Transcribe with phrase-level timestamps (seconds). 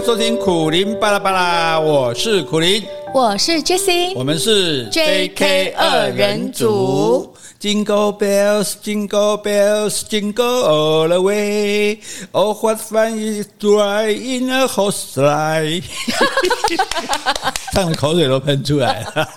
[0.00, 7.34] 迎收听苦林巴拉巴拉，我是苦林，我是 Jessie，我们是 JK 二人组。
[7.60, 11.98] Jingle bells, jingle bells, jingle all the way.
[12.32, 15.82] Oh, what fun it is to ride in a horse sleigh！
[17.74, 19.28] 唱的口水都喷出来了，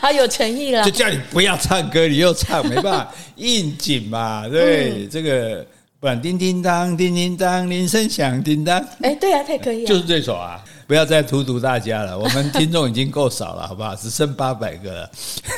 [0.00, 0.84] 好有诚意了。
[0.84, 4.48] 就叫你不要唱歌，你又唱，没办法应景嘛。
[4.48, 5.64] 对，嗯、这个
[6.02, 8.76] 不然叮叮当，叮叮当，铃声响叮当。
[9.02, 10.60] 哎，对啊，太可以了，就是这首啊。
[10.84, 13.94] 不要再荼毒大家了，我们听众已经够少了， 好不好？
[13.94, 15.10] 只剩八百个了，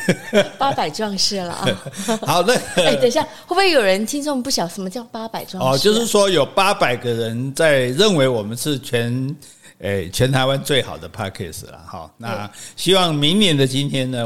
[0.58, 1.66] 八百壮士了啊！
[2.26, 5.66] 好的，哎，等一下，会不会有人听众不晓什么叫八百壮士？
[5.66, 9.34] 哦，就是说有八百个人在认为我们是全。
[9.80, 12.10] 诶，全台湾最好的 p a c k a g e 了哈。
[12.16, 14.24] 那希望明年的今天呢，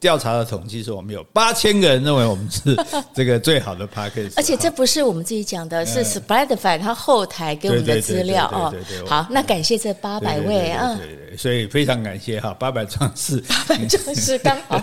[0.00, 2.76] 调查的统计是我们有八千个人认为我们是
[3.14, 4.34] 这个最好的 Podcast。
[4.38, 8.72] 而且这不是我们自己讲的，是 Spotify 它后台给我们的资料哦。
[9.06, 10.94] 好，那感谢这八百位啊。
[10.96, 14.82] 对对对，所以非常感谢哈，八百壮士，八百壮士刚好。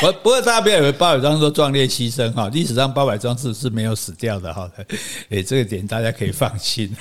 [0.00, 4.68] 不 不过大家不要以为八百壮士都壮烈牺牲哈，历史上八百壮士是没有死掉的哈。
[5.30, 6.94] 诶，这个点大家可以放心。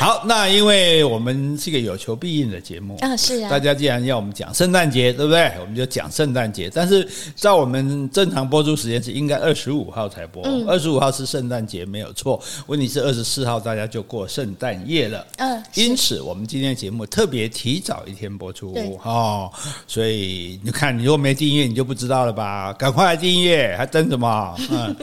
[0.00, 3.50] 好，那因为我们是一个有求必应的节目啊，是啊。
[3.50, 5.51] 大家既然要我们讲圣诞节，对不对？
[5.60, 6.70] 我们就讲圣诞节。
[6.72, 12.42] 但是在我们正常播出时间是应该二十五号才播，二十五号是圣诞节没有错。
[12.66, 15.62] 问题是二十四号大家就过圣诞夜了，嗯。
[15.74, 19.50] 因此我们今天的节目特别提早一天播出哦。
[19.86, 22.72] 所以你看，你如果没订阅，你就不知道了吧？
[22.74, 24.56] 赶快来订阅，还等什么？
[24.70, 24.96] 嗯，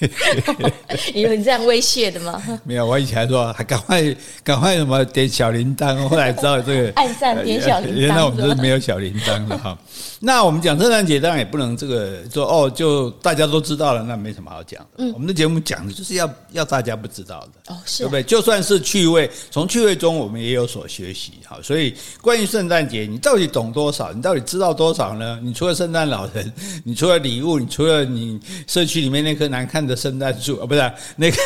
[1.14, 2.42] 因为你这样威胁的吗？
[2.64, 4.02] 没有，我以前还说还赶快
[4.42, 9.76] 赶快什么点小铃铛，后来知道这个 按赞点小铃铛，原来我们是没有小铃铛的哈。
[10.20, 14.88] 那我们讲圣诞节当然也不能这个说哦，就大家都知道了，那没什么好讲的。
[14.98, 18.22] 嗯，我们的节目讲的就是要要大家不知道的哦，是对不对？
[18.22, 21.60] 就算是趣味，从趣味中我们也有所学习好。
[21.60, 24.12] 所以关于圣诞节，你到底懂多少？
[24.12, 25.38] 你到底知道多少呢？
[25.42, 26.52] 你除了圣诞老人，
[26.84, 31.36] 你除了礼物，你除了你社区里面那棵难看的圣诞树啊，不是那个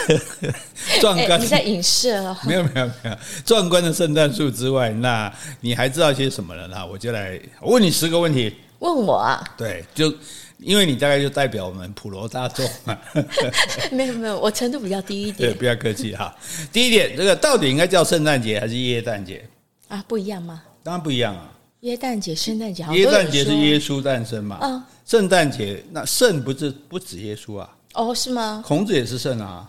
[1.00, 1.40] 壮观？
[1.40, 2.38] 你在影视了？
[2.46, 6.66] 没有没有没有，壮观的圣诞树之外，那你还知道些什么呢？
[6.70, 8.54] 那我就来我问你十个问题。
[8.78, 9.44] 问我啊？
[9.58, 10.10] 对，就
[10.58, 12.98] 因为你大概就代表我们普罗大众嘛。
[13.92, 15.50] 没有没有，我程度比较低一点。
[15.50, 16.34] 对，不要客气哈。
[16.72, 19.46] 第一点，这个到底应该叫圣诞节还是耶诞节
[19.88, 20.02] 啊？
[20.08, 20.62] 不一样吗？
[20.82, 21.52] 当然不一样啊。
[21.80, 24.58] 耶诞节、圣诞节，耶诞节是耶稣诞生嘛？
[24.62, 24.82] 嗯。
[25.04, 27.68] 圣诞节那圣不是不止耶稣啊？
[27.94, 28.62] 哦，是吗？
[28.66, 29.68] 孔子也是圣啊。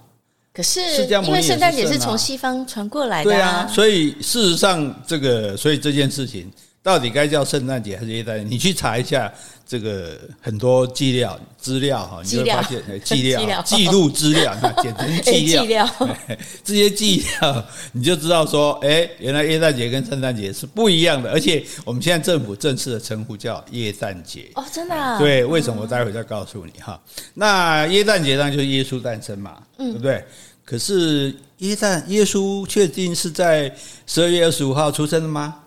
[0.54, 3.68] 可是因为圣诞节是从西方传过来的，对啊。
[3.68, 6.52] 所以事实上，这个所以这件事情。
[6.84, 8.44] 到底该叫圣诞节还是耶诞节？
[8.44, 9.32] 你去查一下
[9.68, 15.88] 这个很多资料资料哈，你会发现资料 记录资料，那 简直是记料。
[16.66, 21.30] 这些记料你就知道说，哎，原来耶诞节跟圣诞节是不一样的。
[21.32, 25.20] 而且我们现在政府正式的称呼叫耶诞节哦，真的啊？
[25.20, 25.84] 对，为什么？
[25.84, 27.00] 我待会再告诉你哈。
[27.36, 30.26] 那耶诞节上就是耶稣诞生嘛，对不对？
[30.66, 33.72] 可是耶诞耶稣确定是在
[34.08, 35.60] 十二月二十五号出生的吗？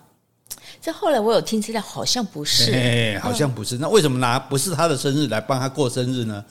[0.85, 3.75] 这后来我有听资料，好像不是，哎，好像不是。
[3.79, 6.45] 那为什么拿不是他的生日来帮他过生日呢？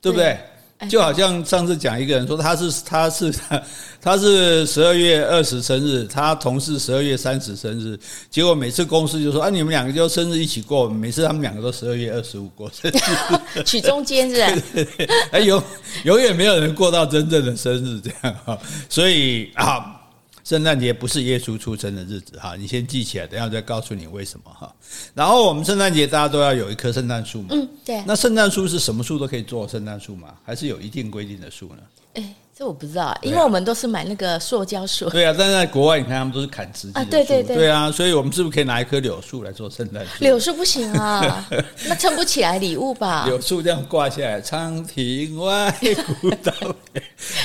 [0.00, 0.38] 对不对？
[0.88, 3.34] 就好像上次讲一个人说他是他是
[4.00, 7.98] 他是十二月二十生日，他同事十二月三十生日，
[8.30, 14.62] 结果每次公司就说啊，你们两个就生日一起过，每次他们两个都十二月二十五过生日， 取中间是吧？
[15.32, 15.60] 哎，永
[16.04, 18.56] 永远没有人过到真正的生日这样哈，
[18.88, 19.96] 所以啊。
[20.44, 24.74] 圣诞节不是耶稣出生的日子哈，你先记起来，等下再告诉你为什么哈。
[25.14, 28.02] 然后我们圣诞节大家都要有一棵圣诞树嘛，嗯，对。
[28.06, 30.34] 那圣诞树是什么树都可以做圣诞树吗？
[30.44, 31.82] 还是有一定规定的树呢？
[32.14, 32.34] 哎。
[32.60, 35.08] 这我不知道，因为我们都是买那个塑胶树。
[35.08, 40.10] 对啊，但是在国外，你看他们都是砍直的啊，对对对，对啊，所以我们是不是可以拿一棵柳树来做圣诞树？
[40.18, 41.48] 柳树不行啊，
[41.88, 43.24] 那撑不起来礼物吧？
[43.24, 45.74] 柳树这样挂下来，苍亭外，
[46.20, 46.52] 古道。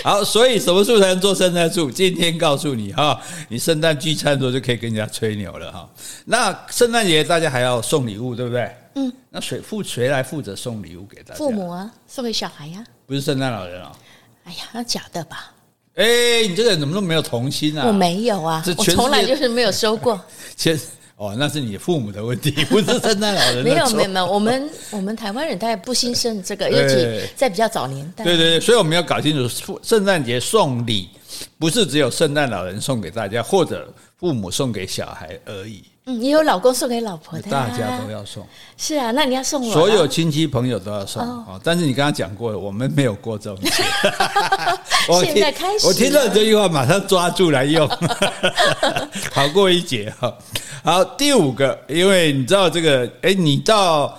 [0.04, 1.90] 好，所以什么树才能做圣诞树？
[1.90, 3.18] 今天告诉你哈，
[3.48, 5.90] 你圣诞聚餐的时候就可以跟人家吹牛了哈。
[6.26, 8.70] 那圣诞节大家还要送礼物，对不对？
[8.96, 9.14] 嗯。
[9.30, 11.36] 那谁负谁来负责送礼物给大家？
[11.36, 12.84] 父母啊，送给小孩呀。
[13.08, 13.94] 不是圣诞老人啊。
[14.46, 15.52] 哎呀，那假的吧？
[15.96, 17.86] 哎、欸，你这个人怎么都没有童心啊？
[17.88, 20.20] 我没有啊，我从来就是没有收过。
[20.56, 23.64] 其实哦，那是你父母的问题， 不是圣诞老人。
[23.64, 28.26] 没有没有没有，我们 我们台湾人大概不兴盛这个，尤其在比较早年代。
[28.26, 31.10] 对对对，所以我们要搞清楚，圣诞节送礼
[31.58, 35.82] 不是只有圣诞老人送给大家，或者父母送给小孩而已。
[36.08, 38.46] 嗯，也有老公送给老婆的，大家都要送。
[38.78, 41.20] 是啊，那你要送我，所有亲戚朋友都要送。
[41.24, 43.72] 哦，但是你刚刚讲过了，我们没有过这种节。
[45.24, 47.90] 现在开始，我听到这句话马上抓住来用，
[49.34, 50.32] 好过一节哈。
[50.84, 54.16] 好，第五个，因为你知道这个，哎，你到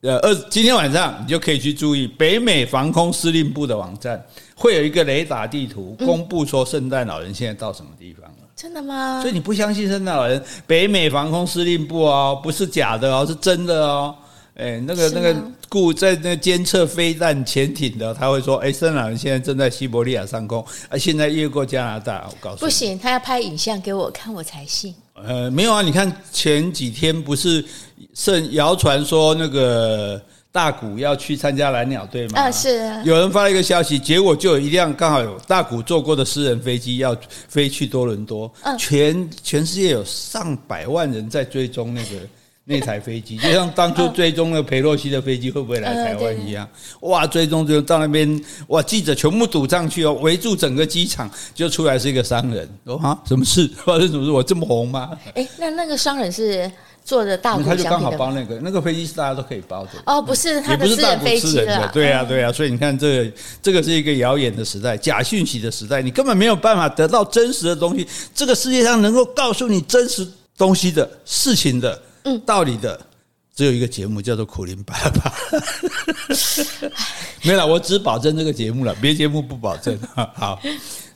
[0.00, 4.24] 呃二今天晚上你就可以去注意北美防空司令部的网站，
[4.54, 8.39] 会有一个雷达地图公布说圣诞老人现在到什么地方了。
[8.60, 9.22] 真的吗？
[9.22, 10.42] 所以你不相信圣诞老人？
[10.66, 14.14] 北美防空司令部哦，不是假的哦，是真的哦。
[14.54, 15.34] 哎，那个那个
[15.70, 24.94] 顾在那监测飞弹潜艇的，他会说：“哎，圣诞老人现在正在西伯利亚上空，啊，现在越过加拿大。”我告诉你，不行，他要拍影像给我看，我才信。
[25.14, 27.64] 呃，没有啊，你看前几天不是
[28.12, 30.20] 盛谣传说那个。
[30.52, 32.40] 大谷要去参加蓝鸟队嘛？
[32.40, 33.02] 啊，是啊。
[33.04, 37.16] 有人发了一个消息，结果就有一辆刚好有大谷坐过的私人飞机要
[37.48, 38.52] 飞去多伦多。
[38.62, 42.16] 嗯，全全世界有上百万人在追踪那个
[42.64, 46.68] 那台飞机，就像当初追踪那个裴洛西的飞机会不会来台湾一样。
[47.00, 52.68] 哇，追踪就到那边，哇，记者全部堵上去哦，围住整个机场，就出来是一个商人。
[52.84, 53.68] 哦啊，什么事？
[53.84, 54.30] 发生什么事？
[54.30, 55.10] 我这么红吗？
[55.34, 56.70] 哎，那那个商人是？
[57.10, 68.06] 做的大，他就刚好包那个那个飞机是大家都可以包的哦，不是，他的私人飞机的，对呀对呀，所以你看这个这个是一个谣言的时代，假讯息的时代，你根本没有办法得到真实的东西。
[68.32, 70.24] 这个世界上能够告诉你真实
[70.56, 73.00] 东西的事情的，嗯，道理的，
[73.56, 75.34] 只有一个节目叫做苦林爸爸。
[77.42, 79.98] 没了，我只保证这个节目了，别节目不保证。
[80.14, 80.60] 好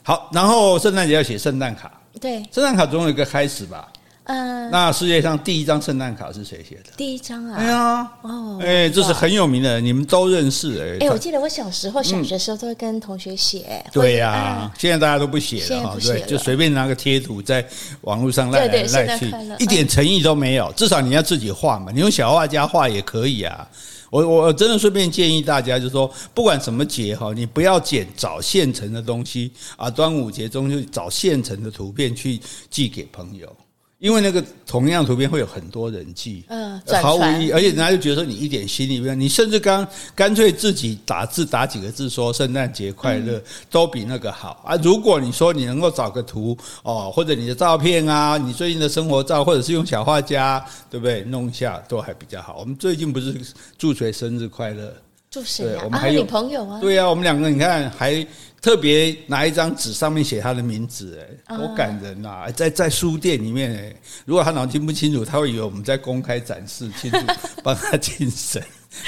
[0.03, 1.89] 好，然后圣诞节要写圣诞卡，
[2.19, 3.87] 对，圣诞卡总有一个开始吧。
[4.25, 6.91] 嗯，那世界上第一张圣诞卡是谁写的？
[6.97, 7.55] 第一张啊！
[7.57, 11.05] 哎呀，哦，哎，这是很有名的，你们都认识哎。
[11.05, 13.85] 哎，我记得我小时候小学的时候都会跟同学写。
[13.91, 17.63] 对呀，现在大家都不写了哈，对，就随便拿个贴图在
[18.01, 20.73] 网络上赖来赖去，一点诚意都没有。
[20.75, 23.67] 至少你要自己画嘛，你用小画家画也可以啊。
[24.09, 29.89] 我我真的顺便建议大家，就是说，不管什么节哈，你不要捡找现成的东西啊。
[29.89, 32.39] 端午节中就找现成的图片去
[32.69, 33.47] 寄给朋友。
[33.99, 44.75] 因为那个同样图片会有很多人记，嗯，毫无意义，而且人家就觉得说你一点心意没有，你甚至刚干脆自己打字打几个字说圣诞节快乐，都比那个好啊。
[44.83, 51.23] 如果你说你能够找个图哦，或者你的照片啊，你最近的生活照，或者是用小画家，对不对？
[51.23, 52.57] 弄一下都还比较好。
[52.59, 53.33] 我们最近不是
[53.77, 54.93] 祝谁生日快乐？
[55.35, 55.81] 祝谁啊？
[55.83, 56.79] 我们还有女朋友啊？
[56.79, 58.25] 对呀，我们两个你看还。
[58.61, 62.51] 特别拿一张纸，上面写他的名字，哎，多感人呐！
[62.55, 63.95] 在在书店里面，哎，
[64.25, 67.19] 如果他脑筋不清楚，他会以为我们在公开展示，庆祝
[67.61, 68.59] 帮他庆生。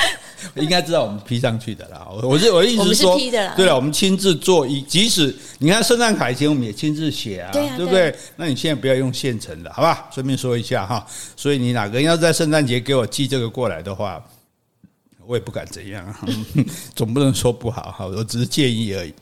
[0.53, 2.07] 应该知道我们 P 上去的啦。
[2.21, 3.17] 我是我的意思是说，
[3.55, 8.15] 对了，我们亲自做一，即使你看圣诞卡以前我们也亲自写啊，对不对？
[8.35, 10.07] 那你现在不要用现成的，好吧？
[10.13, 11.03] 顺便说一下哈。
[11.35, 14.23] 所以你哪个人要在圣诞节给我寄这个过来的话，
[15.27, 16.15] 我也不敢怎样，
[16.95, 18.05] 总不能说不好哈。
[18.07, 19.13] 我只是建议而已。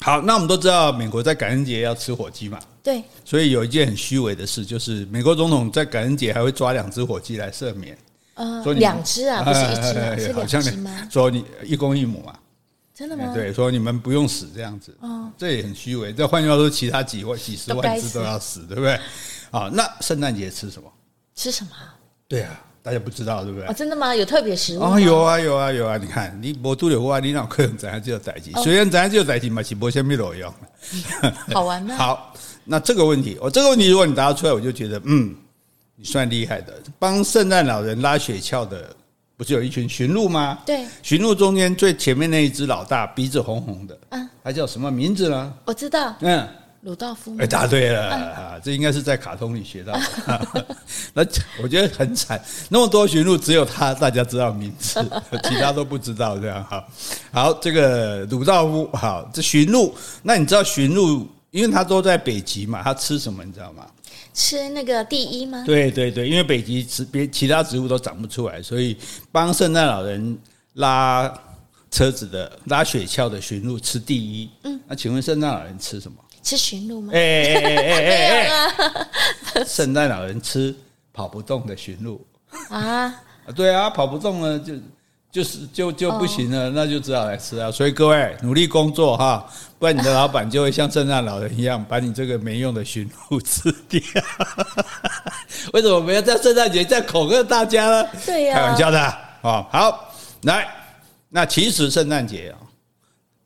[0.00, 2.58] 好，那我们都知道美国在感恩节要吃火鸡嘛？
[2.82, 3.02] 对。
[3.24, 7.98] 所以有一件很虚伪的事，就是美国总统在感恩节还会抓两只火鸡来赦免。
[8.34, 11.08] 呃，两只啊，不是一只啊，是两只吗？
[11.10, 12.38] 说你一公一母嘛？
[12.94, 13.32] 真的吗？
[13.34, 14.96] 对，说你们不用死这样子。
[15.00, 16.12] 哦，这也很虚伪。
[16.12, 18.94] 这换句话说，其他几万、几十万只都要死，对不对？
[19.50, 20.88] 啊，那圣诞节吃什么？
[21.34, 21.70] 吃什么？
[22.28, 22.64] 对啊。
[22.88, 23.68] 大家不知道对不对？
[23.68, 24.14] 哦，真的吗？
[24.14, 25.98] 有特别食物哦，有啊，有啊，有啊！
[25.98, 30.50] 你看，你博都有话，你老客人怎样就有代志，虽然怎样就有代志嘛，是博先没有用。
[31.52, 31.94] 好玩吗？
[32.00, 32.32] 好，
[32.64, 35.34] 那这个问题，我这个问题如果你答得出来，我就觉得，嗯，
[35.96, 36.72] 你算厉害的。
[36.98, 38.88] 帮圣诞老人拉雪橇的，
[39.36, 40.58] 不是有一群驯鹿吗？
[40.64, 45.52] 对，驯鹿中间最前面那一只老大，鼻子红红的，嗯，他叫什么名字呢？
[45.66, 46.48] 我知道，嗯。
[46.82, 48.60] 鲁道夫，哎，答对了啊！
[48.62, 50.66] 这应该是在卡通里学到的。
[51.12, 51.24] 那
[51.60, 55.00] 我觉得很惨，那么多驯鹿，只有他大家知道名字，
[55.44, 56.38] 其他都不知道。
[56.38, 56.86] 这样哈，
[57.32, 59.92] 好，这个鲁道夫，好，这驯鹿，
[60.22, 63.44] 那你知道驯鹿，因为它都在北极嘛，它吃什么？
[63.44, 63.84] 你知道吗？
[64.32, 65.64] 吃那个第一吗？
[65.66, 68.96] 对对对，因为北极植别其他植物都长不出来，所以
[69.32, 70.38] 帮圣诞老人
[70.74, 71.32] 拉
[71.90, 74.48] 车子的、拉雪橇的驯鹿吃第一。
[74.62, 76.18] 嗯，那请问圣诞老人吃什么？
[76.48, 77.12] 吃驯鹿吗？
[77.14, 78.48] 哎哎哎哎
[79.52, 79.64] 哎！
[79.66, 80.74] 圣诞老人吃
[81.12, 82.26] 跑不动的驯鹿
[82.70, 83.14] 啊？
[83.54, 84.72] 对啊，跑不动了就
[85.30, 87.70] 就是就就不行了，那就只好来吃啊。
[87.70, 89.46] 所以各位努力工作哈，
[89.78, 94.00] 不然你的老板就会像圣诞老人一样，把你这个没用的驯鹿吃掉。
[95.74, 98.08] 为什么我们要在圣诞节再恐吓大家呢？
[98.24, 99.68] 对呀，开玩笑的啊。
[99.70, 100.14] 好，
[100.44, 100.66] 来，
[101.28, 102.56] 那其实圣诞节啊。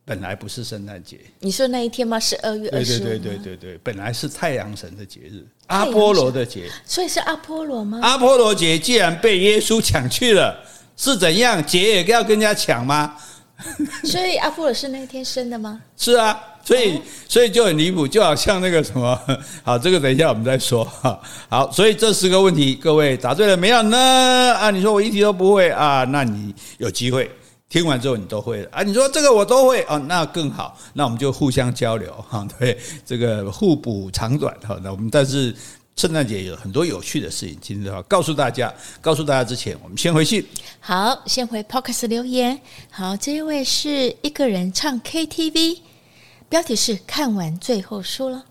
[0.05, 2.19] 本来不是圣诞节，你说那一天吗？
[2.19, 3.03] 是二月二十五。
[3.05, 7.99] 对对对对对，本来是太阳神的节日，阿波罗的节，所以是阿波罗吗？
[8.01, 10.59] 阿波罗节既然被耶稣抢去了，
[10.97, 11.65] 是怎样？
[11.65, 13.15] 节也要跟人家抢吗？
[14.03, 15.79] 所以阿波罗是那天生的吗？
[15.95, 19.17] 是啊，所以所以就很离谱，就好像那个什么，
[19.63, 21.17] 好，这个等一下我们再说哈。
[21.47, 23.97] 好，所以这十个问题，各位答对了没有呢？
[24.55, 27.31] 啊，你说我一题都不会啊，那你有机会
[27.73, 28.83] 听完之后你都会啊。
[28.83, 34.79] 你说这个我都会啊，那更好，那我们就互相交流哈， 对，这个互补长短哈。
[34.83, 35.55] 那我们但是。
[35.95, 38.73] 圣诞节有很多有趣的事情，今天的话告诉大家。
[38.99, 40.43] 告诉大家之前，我们先回信。
[40.79, 42.59] 好，先回 Podcast 留言。
[42.89, 45.81] 好，这一位是一个人唱 KTV，
[46.49, 48.43] 标题是看完最后书了。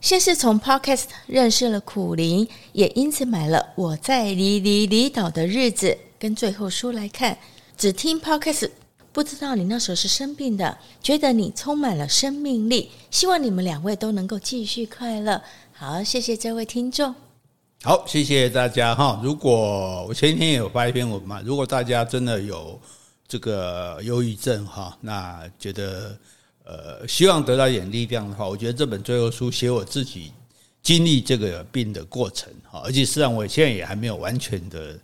[0.00, 5.86] 先是从 Podcast 认识了苦苓，也因此买了《我在离离离岛的日子》
[6.18, 7.38] 跟最后书来看。
[7.82, 8.70] 只听 Podcast，
[9.12, 12.92] 不知道你那时候是生病的，觉得你充满了生命力。
[13.10, 15.42] 希望你们两位都能够继续快乐。
[15.72, 17.12] 好，谢谢这位听众。
[17.82, 19.20] 好，谢谢大家哈。
[19.20, 22.80] 如果我前天也有发一篇文嘛，如果大家真的有
[23.26, 26.16] 这个忧郁症哈，那觉得
[26.62, 30.30] 呃希望得到一点力量的话，我觉得这本最后书写我自己
[30.84, 34.96] 经历这个病的过程哈，而且实际上我现在也还没有完全的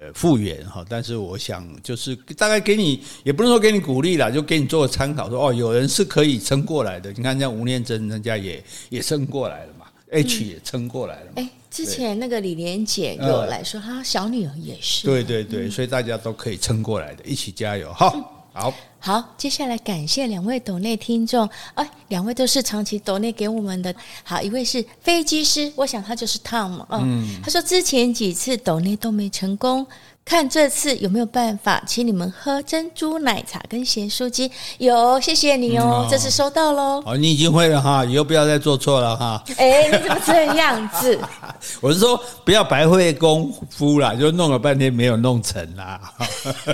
[0.00, 7.12] 呃复原哈，但是我想就是大概给你也不能说给你鼓励啦，就给你做个参考，说哦，有人是可以撑过来的。
[7.12, 9.86] 你看像吴念真人家也也撑过来了嘛。
[10.10, 11.50] H 也撑过来了嘛？
[11.70, 15.06] 之前那个李连杰有来说，他小女儿也是。
[15.06, 17.92] 对对对，所以大家都可以撑过来的，一起加油！
[17.92, 18.10] 哈，
[18.54, 19.22] 好，好。
[19.36, 23.94] 接下来感谢两位抖内听众，哎，两位都是长期抖内给我们的。
[24.22, 26.84] 好，一位是飞机师，我想他就是 Tom。
[26.90, 29.86] 嗯，他说之前几次抖内都没成功。
[30.24, 34.50] 看这次有没有办法请你们喝珍珠奶茶跟咸酥鸡？
[34.76, 37.02] 有，谢谢你哦，这次收到喽。
[37.06, 39.42] 哦，你已经会了哈，以后不要再做错了哈。
[39.56, 41.18] 哎，你怎么这样子？
[41.80, 45.98] 我是说不要白费功夫啦，就弄了半天没有弄成啦。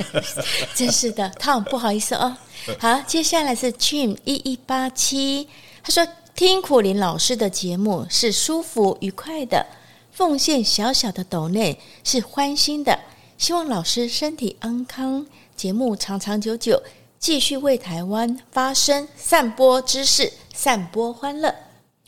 [0.74, 2.36] 真是的，Tom，不好意思哦。
[2.78, 5.48] 好，接下来是 Jim 一一八七，
[5.82, 9.66] 他说听苦林老师的节目是舒服愉快的，
[10.10, 12.98] 奉献小小的斗内是欢欣的。
[13.36, 16.82] 希望老师身体安康，节目长长久久，
[17.18, 21.54] 继续为台湾发声，散播知识，散播欢乐。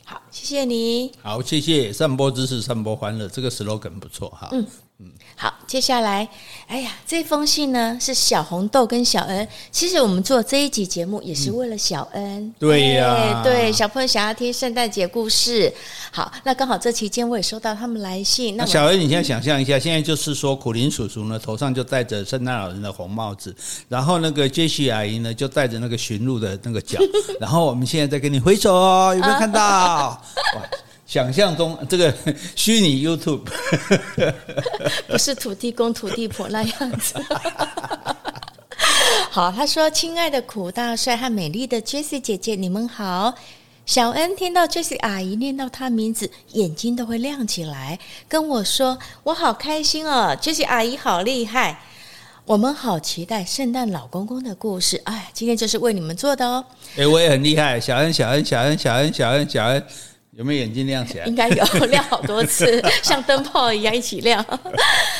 [0.03, 1.11] 好，谢谢你。
[1.21, 4.49] 好，谢谢散播知识，散播欢乐，这个 slogan 不错哈。
[4.51, 4.65] 嗯。
[4.99, 6.27] 嗯，好，接下来，
[6.65, 9.47] 哎呀，这封信呢是小红豆跟小恩。
[9.71, 12.23] 其实我们做这一集节目也是为了小恩。
[12.23, 15.71] 嗯、对呀、啊，对，小朋友想要听圣诞节故事。
[16.09, 18.57] 好，那刚好这期间我也收到他们来信。
[18.57, 23.55] 那小恩，你现在想象一下，现在就是说苦林叔叔呢头上就戴着圣诞老人的红帽子，
[23.87, 26.97] 然后那个杰西阿姨呢就戴着那个驯鹿的那个角，
[27.39, 30.19] 然后我们现在在跟你挥手哦，有没有看到？
[30.57, 30.63] 哇！
[31.07, 32.13] 想象中 这个
[32.55, 33.47] 虚拟 YouTube
[35.07, 37.15] 不是土地公土地婆那样子。
[39.31, 43.33] 好，他说：“亲爱的苦大帅和美丽的 Jessie 姐姐，你们好。”
[43.85, 47.97] 小恩听到 Jessie 阿姨念到她名字，眼睛都会亮起来，
[48.27, 51.79] 跟我说：“我好开心哦，Jessie 阿姨好厉害。”
[52.43, 54.99] 我们好期待圣诞老公公的故事。
[55.05, 56.65] 哎，今天就是为你们做的哦。
[56.97, 59.83] 哎，我也很厉害，小恩，小恩，小恩，小恩，小恩，小恩。
[60.37, 61.25] 有没有眼睛亮起来？
[61.25, 64.45] 应该有，亮好多次， 像灯泡一样一起亮。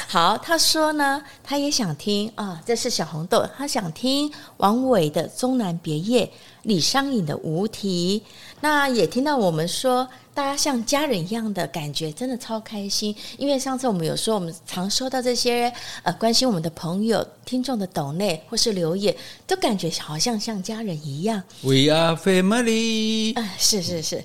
[0.08, 6.24] 好，他说呢，他也想听啊，这是小红豆，他想听王伟的《终南别业》，
[6.62, 8.22] 李商隐的《无题》。
[8.62, 13.16] 那也听到我们说，大家像家人一样的感觉，真的超开心。
[13.40, 19.16] 因为上次我们有说，我们常收到这些呃关心我们的朋友、听众的抖内或是留言，
[19.48, 21.42] 都感觉好像像家人一样。
[21.64, 23.36] We are family。
[23.36, 24.24] 啊，是是是。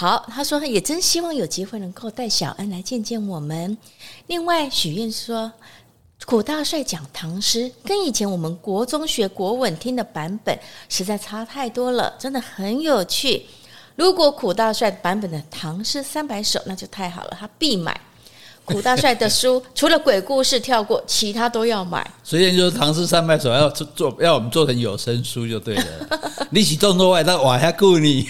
[0.00, 3.76] 好，他说也真希望有机会能够带小恩来见见我们。
[4.28, 5.50] 另外许愿说，
[6.24, 10.56] 苦大帅讲唐诗跟以前我们国中学国文听的版本
[10.88, 13.44] 实在差太多了，真的很有趣。
[13.96, 18.00] 如果苦大帅版本的唐诗三百首，那就太好了，他必买。
[18.68, 22.08] 苦大帅的书 除了鬼故事跳过，其他都要买。
[22.22, 25.84] 所以就是唐诗三百首要做，要我们做成有声书就对了。
[26.50, 28.28] 你起动作外，但我还顾你。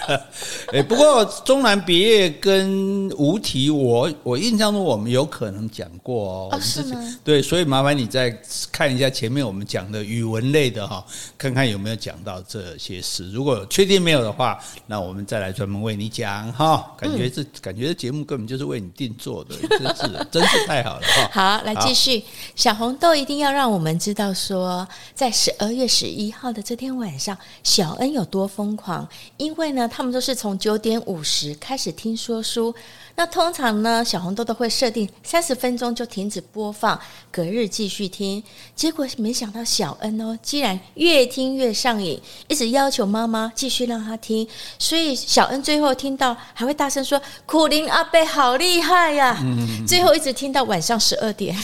[0.72, 6.48] 哎，不过《中南别业》跟《无题》我，我我印象中我们有可能讲过哦。
[6.52, 7.18] 哦，是吗？
[7.22, 8.30] 对，所以麻烦你再
[8.72, 11.04] 看一下前面我们讲的语文类的哈，
[11.36, 13.30] 看看有没有讲到这些事。
[13.30, 16.94] 如果确定没有的话，那我们再来专门为你讲哈。
[16.98, 21.02] 感觉这、嗯、感觉这节目根本就是为你定做的，真是真是太好了。
[21.32, 22.22] 好，来继续。
[22.54, 27.36] 小红豆一定要让我们知道说，在十二月十一号的这天晚上。
[27.62, 29.08] 小恩有多疯狂？
[29.36, 32.74] 因为呢，他们都是从九点五十开始听说书，
[33.18, 37.00] 那通常呢，小红豆都会设定三十分钟就停止播放，
[37.32, 38.42] 隔日继续听。
[38.74, 44.46] 结果没想到小恩哦，竟然越听越上瘾，一直要求妈妈继续让他听。
[44.78, 51.56] 所以小恩最后听到还会大声说：“苦苓阿贝好厉害呀、啊！”嗯、最后一直听到晚上十二点。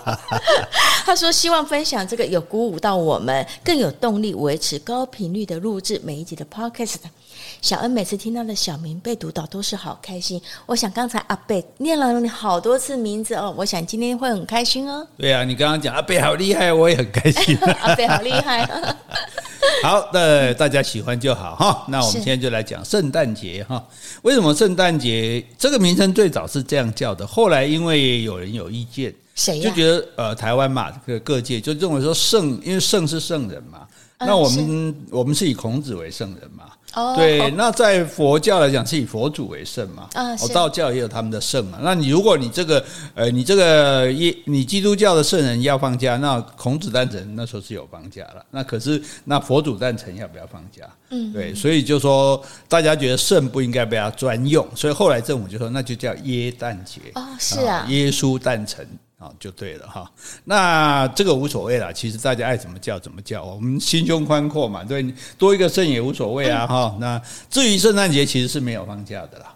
[1.06, 6.96] 他说：“希望分享这个有鼓舞到我们，更有动力维持高频率的录制每一集的 Podcast。”
[7.62, 10.40] 小恩每次听到的小明被读到都是好开心。
[10.64, 15.06] 我想刚才阿贝念了你好多次名字哦，我想今天会很开心哦。
[15.18, 17.56] 对啊，你刚刚讲阿贝好厉害，我也很开心。
[17.82, 18.66] 阿贝好厉害。
[19.84, 21.84] 好，那大家喜欢就好哈。
[21.88, 23.84] 那我们现在就来讲圣诞节哈。
[24.22, 27.26] 为什么圣诞节这个名称最早是这样叫的？
[27.26, 29.14] 后来因为有人有意见，
[29.62, 33.86] 就觉得呃，台湾嘛，各各界就认为说圣，因为圣是圣人嘛。
[34.22, 36.64] 那我们我们是以孔子为圣人嘛？
[36.92, 40.10] 哦，对，那在佛教来讲是以佛祖为圣嘛？
[40.12, 41.78] 啊，道教也有他们的圣嘛。
[41.80, 48.44] 那你如果你这个呃，你这个耶，你基督教的圣人要放假，那孔子诞辰那时候是有放假了。
[48.50, 50.84] 那可是那佛祖诞辰要不要放假？
[51.08, 57.00] 嗯，对，所以就说大家觉得圣不应该被他专用，所以后来政府就说那就叫耶诞节。
[57.14, 58.86] 哦，是啊，耶稣诞辰。
[59.20, 60.10] 啊，就对了哈。
[60.44, 66.96] 那这个无所谓了，其实大家爱怎么叫怎么叫，我们心胸宽阔嘛，对，多一个肾也无所谓啊哈。
[66.98, 69.54] 那至于圣诞节，其实是没有放假的啦。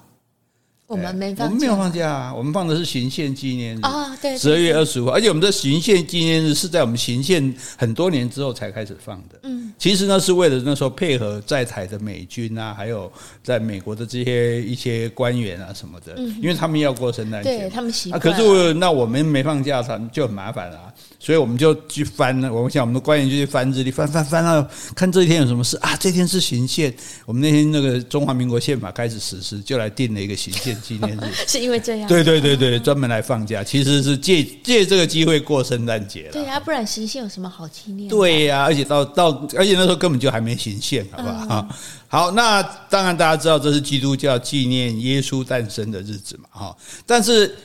[0.95, 9.41] 我们没放，我们没有放假啊，我们放的是行宪纪念日啊，对，十二月二十五号，而且我们的行宪纪念日是在我们行宪很多年之后才开始放的。
[9.43, 13.11] 嗯，其实呢是为了那时候配合在台的美军啊，还有
[13.43, 18.21] 在美国的这些一些官员啊什么的，因为他们要过圣诞节，对他们习惯。
[18.21, 20.95] 可是那我们没放假，他们就很麻烦了。
[21.25, 25.97] 所以我们就去翻，我们想我们的官员就去翻日历，翻翻翻到看这一天有什么事啊？
[25.97, 32.07] 这天是行宪，我们那天那个中华民国宪法开始实施，就来定了一个行宪纪念日，是因为这样？
[32.07, 36.33] 对对对对，专门来放假，其实是借借这个机会过圣诞节了。
[36.33, 38.07] 对啊，不然行宪有什么好纪念？
[38.11, 41.47] 对呀、啊，而且到到，而且那时候根本就还没行宪，好不好？
[41.51, 47.57] 嗯、好，那当然大家知道这是基督教纪念耶稣诞生的日子嘛，哈，但是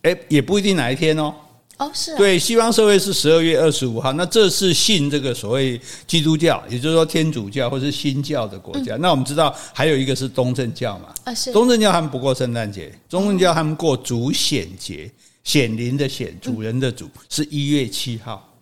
[0.00, 1.34] 哎，也不一定哪一天哦。
[1.78, 8.96] 哦，是、啊、对，西方社会是十二月二十五号，那这是信这个所谓基督教，也就是说天主教或是新教的国家。
[8.96, 15.10] 嗯、那我们知道还有一个是东正教嘛，啊是，东正教他们不过圣诞节，东正教他们过主显节，
[15.42, 18.53] 显灵的显，主人的主，是一月七号。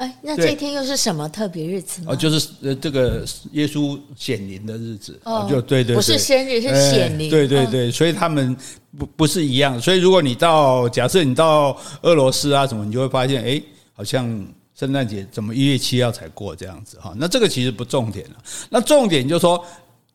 [0.00, 2.12] 哎，那这一天又是什么特别日子吗？
[2.12, 8.56] 哦，就是呃，这个耶稣显灵的日子，哦，就对对对，不是生日，是显灵，对对对，所以他们
[8.96, 9.78] 不不是一样。
[9.78, 13.60] 所以如果你到假设你到俄罗斯啊什么，你就会发现，哎，
[13.92, 14.26] 好像
[14.74, 17.12] 圣诞节怎么一月七号才过这样子哈？
[17.18, 18.36] 那这个其实不重点了。
[18.70, 19.62] 那重点就是说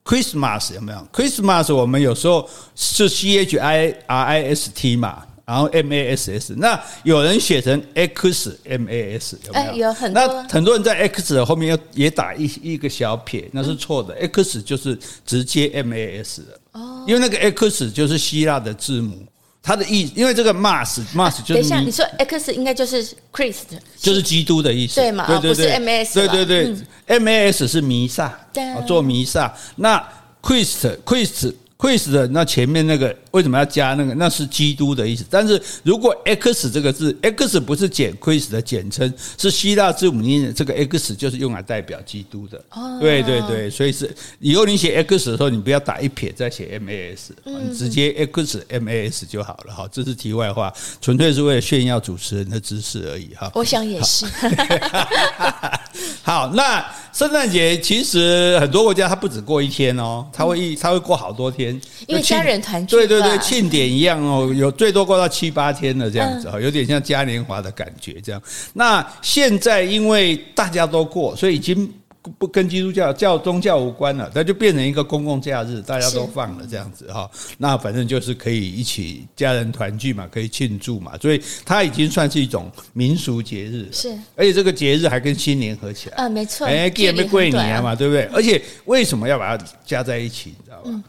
[0.03, 5.23] ，Christmas 有没有？Christmas 我们有时候是 C H I R I S T 嘛。
[5.45, 9.65] 然后 M A S S，那有人写成 X M A S，有没有？
[9.65, 10.25] 哎，有很多。
[10.25, 14.15] 那很多人在 X 的后面也打一一个小撇，那是错的。
[14.15, 19.23] 嗯、X 就是直接 M A S 的，哦，因为那个 X 就是希腊的字母，
[19.61, 21.53] 它的意，因为这个 Mass Mass 就是。
[21.53, 25.27] 等一下，你说 X 应该就是 Christ，就是基督的意思，对嘛？
[25.27, 29.55] 对对对，不是 M A S，对对对，M A S 是弥撒，对，做弥撒。
[29.75, 30.03] 那
[30.41, 31.53] Christ Christ。
[31.77, 34.15] Christ 的那前面那个为什么要加那个？
[34.15, 35.25] 那是基督的意思。
[35.29, 42.63] 但是如果 X 这个字，X 不是简 Christ 的简称，是希腊字母音，这个 X 就是用来代表基督的。
[42.71, 44.09] 哦，对对对，所以是
[44.39, 49.73] 以后你写 X 的时候，你不要打一撇再写 MAS，你直接 X MAS 就好了。
[49.73, 53.35] 哈，这是题外话，纯粹是为了炫耀主持人的知识而已。
[53.35, 54.25] 哈，我想也是。
[56.21, 61.79] 好，那圣诞节其实很多国家它不止过一天哦，它会一它会过好多天。
[62.07, 68.41] 因为家人团聚，对对对，庆典一样哦，有最多过到七八天的这样子，有点像嘉年华的感觉这样。
[68.73, 71.91] 那现在因为大家都过，所以已经
[72.31, 77.29] 不跟基督教教宗教无关了，那就变成一个公共假日，大家都放了这样子哈。
[77.57, 83.87] 那反正就是可以一起家人团聚嘛，可以庆祝嘛，所以它已经算是一种民俗节日。
[83.91, 86.15] 是，而且这个节日还跟新年合起来。
[86.17, 86.65] 嗯，没错。
[86.65, 88.23] 哎，给没过年嘛，对不对？
[88.33, 90.53] 而且为什么要把它加在一起？
[90.57, 91.03] 你知道吧？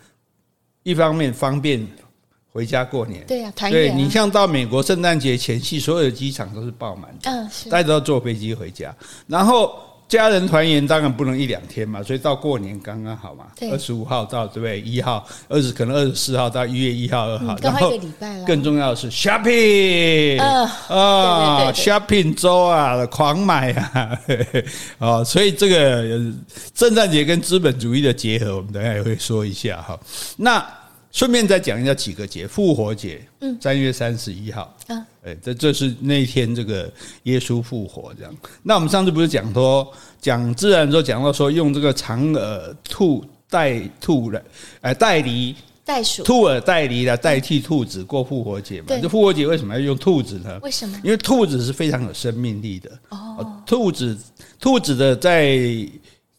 [0.82, 1.86] 一方面方便
[2.52, 8.94] 回家过年，对呀、啊，对你像到美国圣诞节前夕，所有的机场都是爆满的，嗯，大家都要坐飞机回家，
[9.26, 9.78] 然后。
[10.08, 13.46] 家人团圆当然不能一两天嘛，所以到过年刚刚好嘛。
[13.72, 14.80] 二十五号到对不对？
[14.80, 17.92] 一号二十可能二十四号到一月一号二号，然后
[18.46, 24.18] 更重要的是 shopping 啊，shopping 周啊，狂买啊，
[24.98, 26.20] 啊， 所以这个
[26.74, 29.98] 圣诞节跟资本主义的结合，我们等下也会说一下哈。
[30.36, 30.64] 那
[31.16, 38.36] 顺便再讲一下几个节，复活节，嗯，三月三十一号，嗯，哎，这这是那一天这个耶稣复活这样。
[38.62, 44.42] 那我们上次不是讲说讲自然的时候讲到说用这个长耳兔代兔来，
[44.82, 45.56] 哎，代梨。
[45.86, 48.88] 袋鼠、兔耳代梨来代替兔子过复活节嘛？
[49.00, 50.58] 这复活节为什么要用兔子呢？
[50.62, 51.00] 为什么？
[51.02, 52.90] 因为兔子是非常有生命力的。
[53.08, 54.18] 哦，兔子，
[54.60, 55.88] 兔子的在。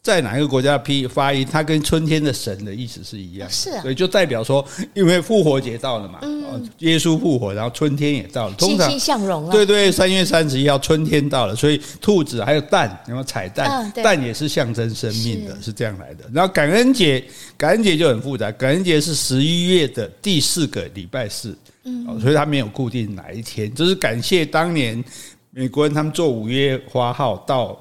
[0.08, 15.74] 在哪一个国家批发音，它跟春天的神的意思是一样，是啊，所以就代表说，因为复活节到了嘛，嗯，耶稣复活，然后春天也到了，欣欣向荣啊，对对，三月三十一号春天到了，所以兔子还有蛋，然后彩蛋，蛋也是象征生命的，是。
[15.74, 16.24] 这样来的。
[16.32, 17.22] 然后感恩节，
[17.58, 25.04] 感恩节就很复杂，感恩节是十一月的第四个礼拜四，嗯，所以它没有固定哪一天，就是感谢当年
[25.52, 27.78] 美国人他们坐五月花号到。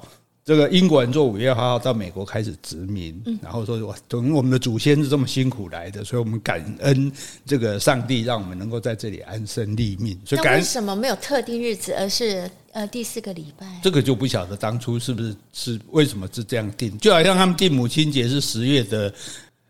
[0.47, 7.11] 这个英国人坐五月花号到美国开始殖民，然后说哇，等我们的祖先是这么辛苦来的，所以我们感恩
[7.45, 10.17] 这个上帝，让我们能够在这里安身立命。
[10.23, 13.67] 所以感恩，为什么没有特定日子，而是呃第四个礼拜？
[13.83, 19.13] 这个就不晓得当初是不是是为什么是这样定，就好像他们定母亲节是十月的。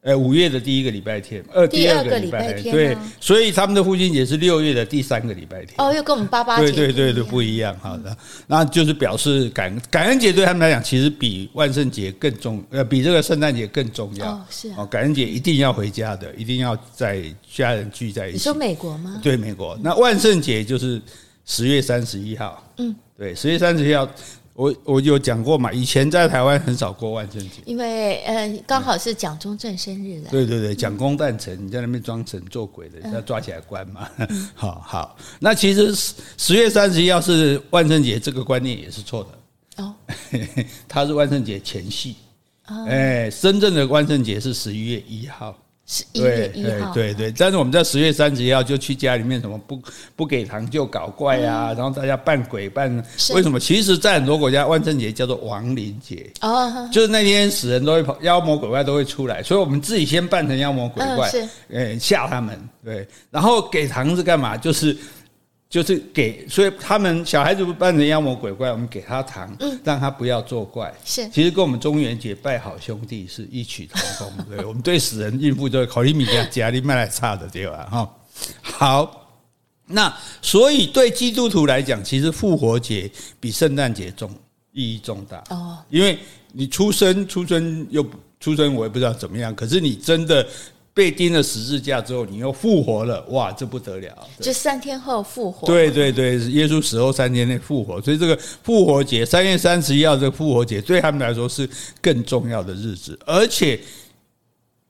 [0.08, 5.74] 呃，五月的第一个礼拜天，二第二个礼拜天，对，所以他们的父亲节是六月的第三个礼拜天。
[5.80, 7.78] 哦，又跟我们八八对对对对不一样。
[7.82, 8.16] 好的，
[8.48, 14.28] 那就是表示感感恩节对他们来讲，其实比万圣节更重，呃，比这个圣诞节更重要。
[14.28, 17.22] 哦，是哦，感恩节一定要回家的，一定要在
[17.54, 18.38] 家人聚在一起。
[18.38, 19.20] 你说美国吗？
[19.22, 19.78] 对，美国。
[19.84, 21.02] 那万圣节就是
[21.46, 22.64] 十月三十一号。
[22.78, 24.10] 嗯，对，十月三十一号。
[24.58, 30.32] 我我有讲过嘛，以前在台湾很少过万圣节，因为呃刚好是蒋中正生日了。
[30.32, 34.10] 对对对，蒋公诞辰，你在那边装神做鬼的，要抓起来关嘛。
[34.56, 35.94] 好好，那其实
[36.38, 39.84] 十月三十一号是万圣节，这个观念也是错的。
[39.84, 39.94] 哦，
[40.90, 42.16] 它是万圣节前夕。
[42.66, 45.56] 哎，真正的万圣节是十一月一号。
[45.90, 49.82] 十一月一号，对对对，但是我们在十月三十一号就去家里面什么不
[50.18, 52.94] 不给糖就搞怪啊，然后大家扮鬼扮，
[53.34, 53.58] 为什么？
[53.58, 61.32] 其实，在很多国家，万圣节叫做亡灵节哦，就是那天死人都会跑，妖魔鬼怪都会出来，所以我们自己先扮成妖魔鬼怪，
[61.70, 64.58] 嗯，吓他们，对，然后给糖是干嘛？
[64.58, 64.96] 就是。
[65.70, 69.54] 就是给，所以他们小孩子不扮成妖魔鬼怪，我们给他糖，
[69.84, 70.94] 让他不要作怪。
[71.04, 73.86] 是，其实跟我们中元节拜好兄弟是异曲
[74.18, 74.46] 同工。
[74.46, 77.86] 对， 我们对死人孕妇就是考虑米家家里卖来差的对吧？
[77.92, 78.16] 哈，
[78.62, 79.30] 好，
[79.88, 84.32] 那所以对基督徒来讲，其实复活节比圣诞节重
[84.72, 86.18] 意义重大哦，因为
[86.54, 88.02] 你出生出生又
[88.40, 90.48] 出生，我也不知道怎么样，可是你真的。
[90.98, 94.28] 被钉了十字架之后，你又复活了，哇，这不得了！
[94.42, 95.68] 就三天后复活。
[95.68, 101.70] 对对对，耶稣死后三天内复活，所以这个复活节三月三十一号这个复活节对他们来说是
[102.02, 103.80] 更重要的日子，而且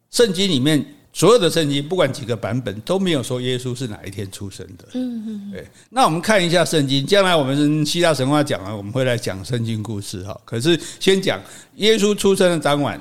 [0.09, 4.87] 圣经里面所有的圣经不管几个版本都没有说耶稣是哪一天出生的。
[4.93, 5.67] 嗯嗯，对。
[5.89, 10.39] 那我们看一下圣经，将来我们希腊神话讲完，我们会来讲圣经故事哈。
[10.45, 11.41] 可是先讲
[11.75, 12.97] 耶稣出生的当晚。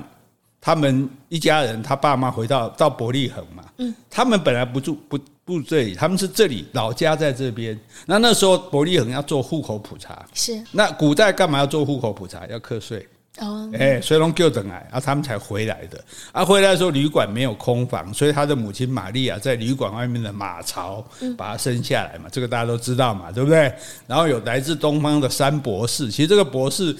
[0.67, 7.79] 他们一家人，他爸妈回到到伯利恒嘛，嗯，他们本来不住不不这里，他们是这里老家在这边。
[8.05, 10.61] 那那时候伯利恒要做户口普查，是。
[10.73, 12.45] 那古代干嘛要做户口普查？
[12.47, 16.03] 要课税哦，哎，所以龙就等来，然后他们才回来的。
[16.33, 21.01] 啊，回来的时候旅馆没有空房，所以他的母亲玛利亚在旅馆外面的马槽
[21.37, 23.73] 把他生下来嘛，这个大家都知道嘛，对不对？
[24.05, 26.93] 然后有来自东方的三博士，其实这个博士。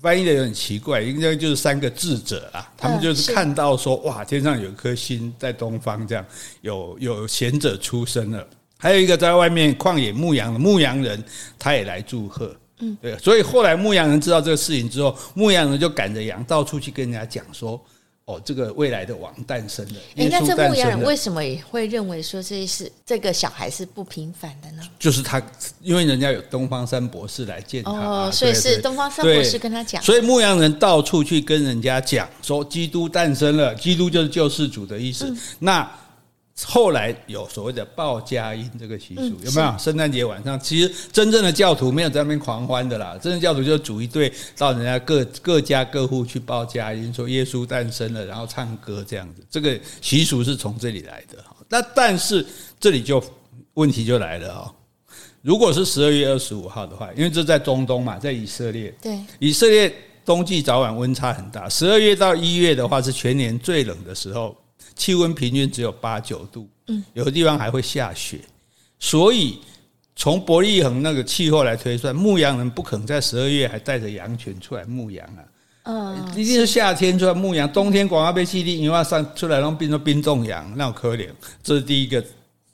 [0.00, 2.72] 翻译的有点奇怪，应该就是三个智者啊。
[2.76, 6.24] 他们就是看到说，哇，天上有一颗星在东方，这样
[6.62, 8.46] 有有贤者出生了。
[8.78, 11.22] 还有一个在外面旷野牧羊的牧羊人，
[11.58, 12.54] 他也来祝贺。
[12.78, 13.18] 嗯，对。
[13.18, 17.78] 所以后来牧羊人知道这个事情之后，牧羊人就赶着羊到处去跟人家讲说。
[18.30, 20.00] 哦，这个未来的王诞生了。
[20.16, 24.82] 哎，那这牧羊人为什么也会认为说这是这个小孩是不平凡的呢？
[24.98, 25.42] 就是他，
[25.82, 30.02] 因为人家有东方三博士来见他，哦，所以是东方三博士跟他讲。
[30.02, 35.26] 所以牧羊人到处去跟人家讲说，基督诞生了，基督就是救世主的意思。
[35.26, 35.90] 嗯、那。
[36.66, 39.78] 后来有所谓的报佳音这个习俗，有没有？
[39.78, 43.18] 圣诞节晚上，其实真正的教徒没有在那边狂欢的啦。
[43.22, 49.44] 真正教徒就组一队到人家各各家各户去报佳音，说耶稣诞生了，然后唱歌这样子。
[49.50, 51.38] 这个习俗是从这里来的。
[51.68, 52.44] 那但是
[52.78, 53.22] 这里就
[53.74, 54.74] 问题就来了哦。
[55.42, 59.94] 如果是十二月二十五号的话，因为这在中东嘛，在以色列，对，以色列
[60.24, 61.68] 冬季早晚温差很大。
[61.68, 64.56] 十二月到一月的话是全年最冷的时候。
[65.00, 68.38] 气温平均只有八九度，嗯，有的地方还会下雪，
[68.98, 69.58] 所以
[70.14, 75.40] 从伯利恒那个气候来推算，牧羊人不可能在十二月还带着羊群出来牧羊啊，
[75.84, 81.30] 嗯，一定是夏天出来牧羊，冬天广告被气地，因为上出来然后变成冰冻羊，那可怜。
[81.62, 82.22] 这是第一个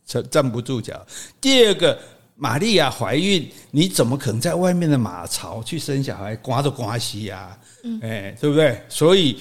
[0.05, 1.07] 站站不住脚。
[1.41, 1.97] 第二个，
[2.35, 6.35] 玛利亚怀孕，你怎么可能在外面的马槽去生小孩？
[6.35, 8.83] 刮着刮西呀，嗯，哎，对不对？
[8.89, 9.39] 所以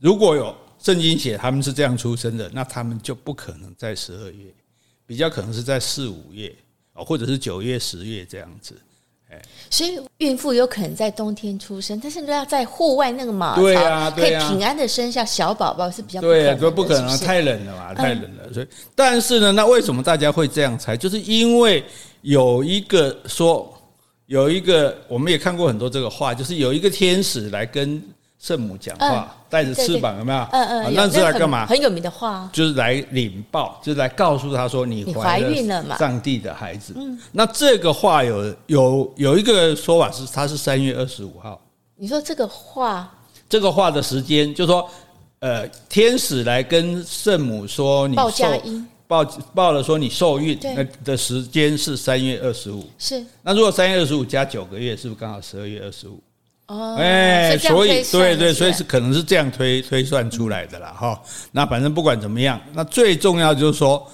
[0.00, 4.52] 如果有圣经写他们是这样出生的，那他们就不可能在十二月，
[5.06, 6.52] 比较可能是在四五月，
[6.92, 8.74] 或者是九月、十月这样子。
[9.70, 18.52] 所以孕妇有可能在冬天出生，但是都要在户外那个马对啊，对啊，可以平安的生下小宝宝是比较不对啊，说不可能，太冷了嘛，太冷了。
[18.52, 20.94] 所以，但是呢，那为什么大家会这样猜？
[20.96, 21.82] 就是因为
[22.20, 23.72] 有一个说，
[24.26, 28.02] 有一个我们也看过很多这个话，就是有一个天使来跟。
[28.42, 30.38] 圣母讲话，带着翅膀有没有？
[30.50, 31.64] 嗯嗯，那是来干嘛？
[31.64, 36.92] 很有名的话，就是来领报，就是来告诉他说你怀孕了嘛，上帝的孩子。
[36.96, 41.60] 嗯，那这个话有有有一个说法是，他是三月二十五号。
[41.94, 43.08] 你说这个话，
[43.48, 44.90] 这个话的时间，就是说，
[45.38, 48.44] 呃，天使来跟圣母说你受
[49.06, 49.24] 报
[49.54, 52.84] 报了说你受孕，那的时间是三月二十五。
[52.98, 56.20] 是，那如果三月二十五加九个月，是不是刚好十二月二十五？
[56.68, 61.20] 哦，哎，所以对对，所以是可能是这样推推算出来的啦，哈。
[61.50, 64.10] 那反正不管怎么样，那最重要就是说，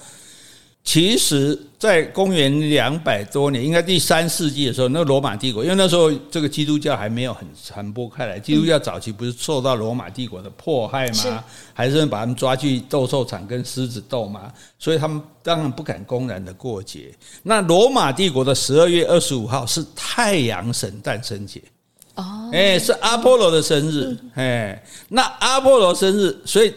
[0.83, 11.43] 其实，在公元两百多年，应该第三世纪的时候，那个罗马帝国，因为那时候这个基督教还没有很传播开来，基督教早期不是受到罗马帝国的迫害吗？
[11.73, 14.51] 还是把他们抓去斗兽场跟狮子斗吗？
[14.79, 17.13] 所以他们当然不敢公然的过节。
[17.43, 21.61] 那罗马帝国的十二月二十五号是太阳神诞生节。
[22.19, 26.73] 哦，哎，是阿波罗的生日，哎，那阿波罗生日，所以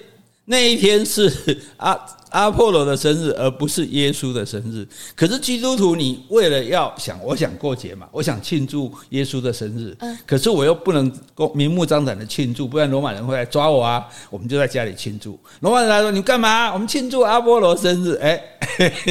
[0.46, 1.32] 那一天是
[1.76, 1.98] 阿。
[2.32, 4.88] 阿波罗的生日，而不是耶稣的生日。
[5.14, 9.94] 可是基督徒，你为了要想，我想过节嘛，我想庆祝耶稣的生日。
[10.00, 10.18] 嗯。
[10.26, 14.08] 可是我又不能够明目张胆的庆祝，不然罗马人会来抓我啊。
[14.30, 15.38] 我们就在家里庆祝。
[15.60, 16.72] 罗马人来说：“你干嘛？
[16.72, 18.42] 我们庆祝阿波罗生日。”哎，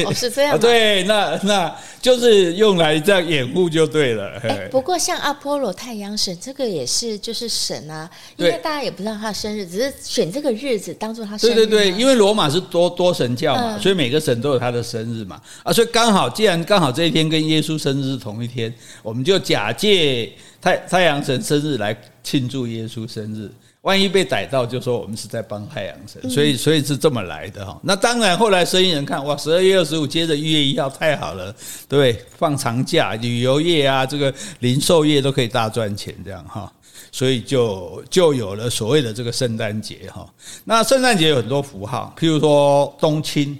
[0.04, 0.58] 哦，是这样。
[0.58, 4.36] 对，那那就是用来这样掩护就对了。
[4.42, 11.54] 哎，不过像阿波罗太阳神，这个也是就是神啊，因为大家也不知道他的生日，只是选这个日子当做他生日。
[11.54, 13.12] 对对对，因为罗马是多多。
[13.12, 20.32] 神教嘛，所以每个神都有他的生日嘛啊，所以刚好，既然刚好这一天跟耶稣生日是同一天，我们就假借
[20.62, 23.50] 太太阳神生日来庆祝耶稣生日。
[23.82, 27.78] 万一被逮到，就说我们是在帮太阳神，所以所以是这么来的哈。
[27.82, 31.54] 那当然，后来生意人看哇，十二月二十五接着一月一号太好了，
[31.86, 36.72] 对，放长假，旅游业啊，这个零售业都可以大赚钱，这样哈。
[37.14, 40.26] 所以就就有了所谓的这个圣诞节哈。
[40.64, 43.56] 那圣诞节有很多符号，譬如说冬青，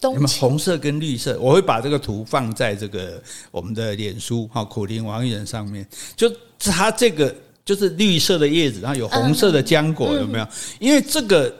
[0.00, 3.20] 冬青红色跟绿色，我会把这个图放在这个
[3.50, 5.84] 我们的脸书哈苦苓王艺人上面。
[6.14, 10.46] 就它这个就是绿色的叶子，然后有红色的浆果，有没有？
[10.78, 11.52] 因为这个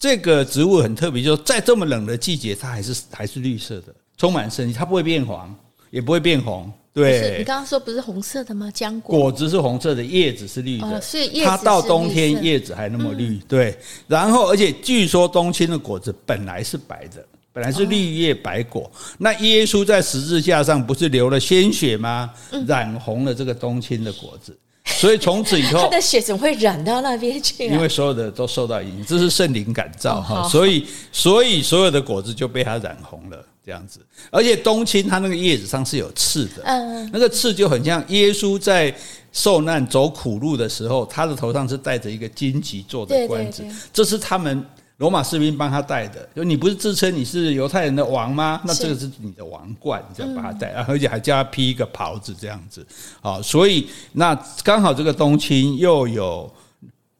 [0.00, 5.54] 这个植物很特别，就是在这么冷的季节，它还是还是绿色的，充满生机，它不会变黄，
[5.90, 6.72] 也不会变红。
[6.92, 8.68] 对，你刚刚说不是红色的吗？
[8.74, 13.28] 浆果果子是红色的，叶子是绿的，哦、所以叶子它到冬天叶子还那么绿。
[13.28, 18.82] 嗯、对，然后而且据说冬青的果子本来是白的，本来是绿叶白果。
[18.82, 22.30] 哦、那耶稣在十字架上不是流了鲜血吗？
[22.66, 24.58] 染红了这个冬青的果子。
[24.84, 27.66] 所以从此以后， 他的血怎么会染到那边去？
[27.66, 34.00] 因为所有的都受到影响，这是圣灵感召哈，所以所以所有的果子就被他染红了，这样子。
[34.32, 38.92] 而且冬青它那个叶子上是有刺的，嗯，那个刺就很像耶稣在
[39.32, 44.64] 受难走苦路的时候，他的头上是戴着一个荆棘做的冠子，这是他们。
[44.98, 48.60] 罗马士兵帮他戴的，就你不是自称你是犹太人的王吗？
[48.66, 52.86] 那这个是你的王冠，你这样把他戴，而且还叫他披一个袍子这样子。
[53.22, 56.52] 好，所以那刚好这个冬青又有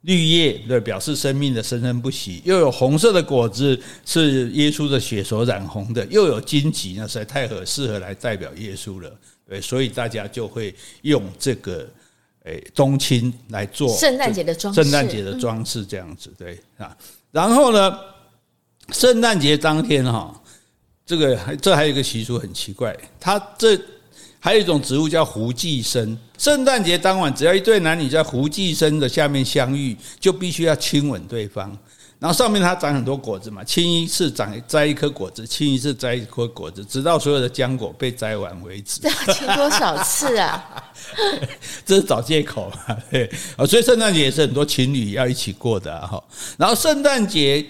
[0.02, 9.12] 绿叶，对，表示生命的生生不息；又有红色的果子，是耶稣的血所染红的；又有荆棘，那实在太合适合来代表耶稣了。
[9.46, 11.86] 对，所以大家就会用这个
[12.44, 16.96] 诶冬青来做圣诞节的装饰，圣诞节的装饰这样子，对啊。
[17.30, 17.98] 然后呢，
[18.92, 20.42] 圣诞节当天哈，
[21.04, 23.78] 这个这还有一个习俗很奇怪，它这
[24.40, 26.18] 还有一种植物叫胡寄生。
[26.38, 31.76] 圣诞节当晚，只要一对男女在胡寄生的下面相遇，就必须要亲吻对方。
[32.18, 39.00] 然后上面它长很多果子嘛，亲一次长摘一颗果子，亲一次摘一颗果子，直到所有的浆果被摘完为止。
[39.04, 40.84] 这要亲多少次啊？
[41.86, 42.96] 这是找借口嘛？
[43.10, 43.24] 对
[43.56, 46.22] 啊，所以圣诞节也是很多情侣要一起过的哈。
[46.58, 47.64] 然后圣诞节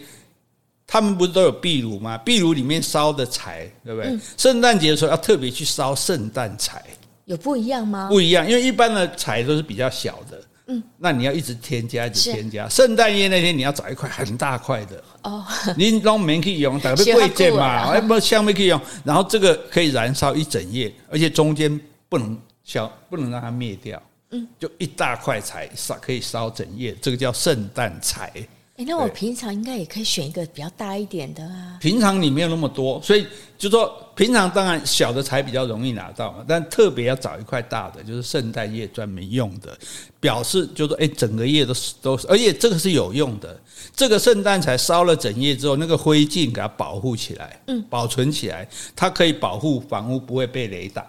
[0.92, 2.18] 他们不是都有壁炉吗？
[2.18, 4.18] 壁炉里面烧的柴，对不对？
[4.36, 6.82] 圣诞节的时候要特别去烧圣诞柴，
[7.26, 8.08] 有不一样吗？
[8.08, 10.42] 不一样，因为一般的柴都是比较小的。
[10.66, 12.68] 嗯，那你要一直添加，一直添加。
[12.68, 28.32] 圣诞夜那天你要找一块很大块的哦，你弄没可以用， 打个贵贱嘛，哎不香没可以用，然后这个可以燃烧一整夜，而且中间不能消，不能让它灭掉，嗯，就一大块柴烧可以烧整夜，这个叫圣诞柴。
[28.80, 31.76] 欸、那我平常应该也可以选一个比较大一点的啊。
[31.82, 33.26] 平常你没有那么多，所以
[33.58, 39.76] 就说平常当然小的才比较容易拿到嘛，但特别要找一块大的，就是圣诞夜专门用的，
[40.18, 43.54] 表示就说哎，整个夜都是都是，而且这个是有用的。
[43.94, 48.66] 这个圣诞才烧了整夜之后，那个灰烬给它保护起来，嗯，保存起来，
[48.96, 51.06] 它可以保护房屋不会被雷打，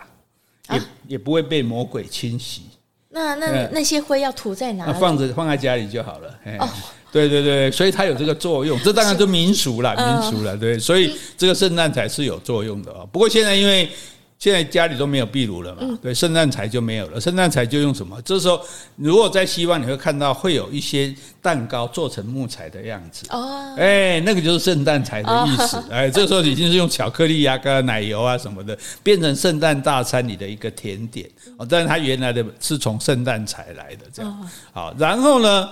[0.71, 2.63] 也、啊、也不会被魔鬼侵袭。
[3.13, 4.99] 那那那些灰要涂在哪里？
[4.99, 6.39] 放着放在家里就好了。
[6.59, 6.67] 哦。
[7.11, 13.05] 对对对，所以它有这个作用， 这当然就民俗了，民俗了，对，所以这个圣诞柴是有作用的啊。
[13.11, 13.89] 不过现在因为
[14.39, 17.21] 现在家里都没有壁炉了嘛，对，圣诞柴就没有了。
[17.21, 18.19] 圣诞柴就用什么？
[18.23, 18.59] 这时候
[18.95, 25.77] 如果在西方你会看到会有一些蛋糕做成木材的样子哦，哎，那个就是圣诞柴的意思。
[25.91, 34.49] 哎，这个时候已经是用巧克力啊、跟奶油啊什么的变成圣诞大餐里的一个甜点哦，但是它原来的是从圣诞柴来的这样。
[34.71, 35.69] 好，然后呢？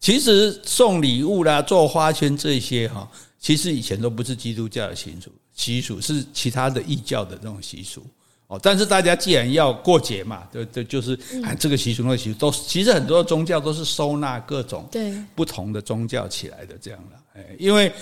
[0.00, 3.06] 其实送礼物啦、做花圈这些哈，
[3.38, 8.04] 其实以前都不是基督教的习俗，习俗是其他的异教的这种习俗
[8.46, 8.58] 哦。
[8.62, 11.12] 但是大家既然要过节嘛，对对，就是
[11.44, 17.92] 啊，这个习俗那个习俗都，其实很多宗教都是收纳各种对不同的宗教起来的这样的，哎，因为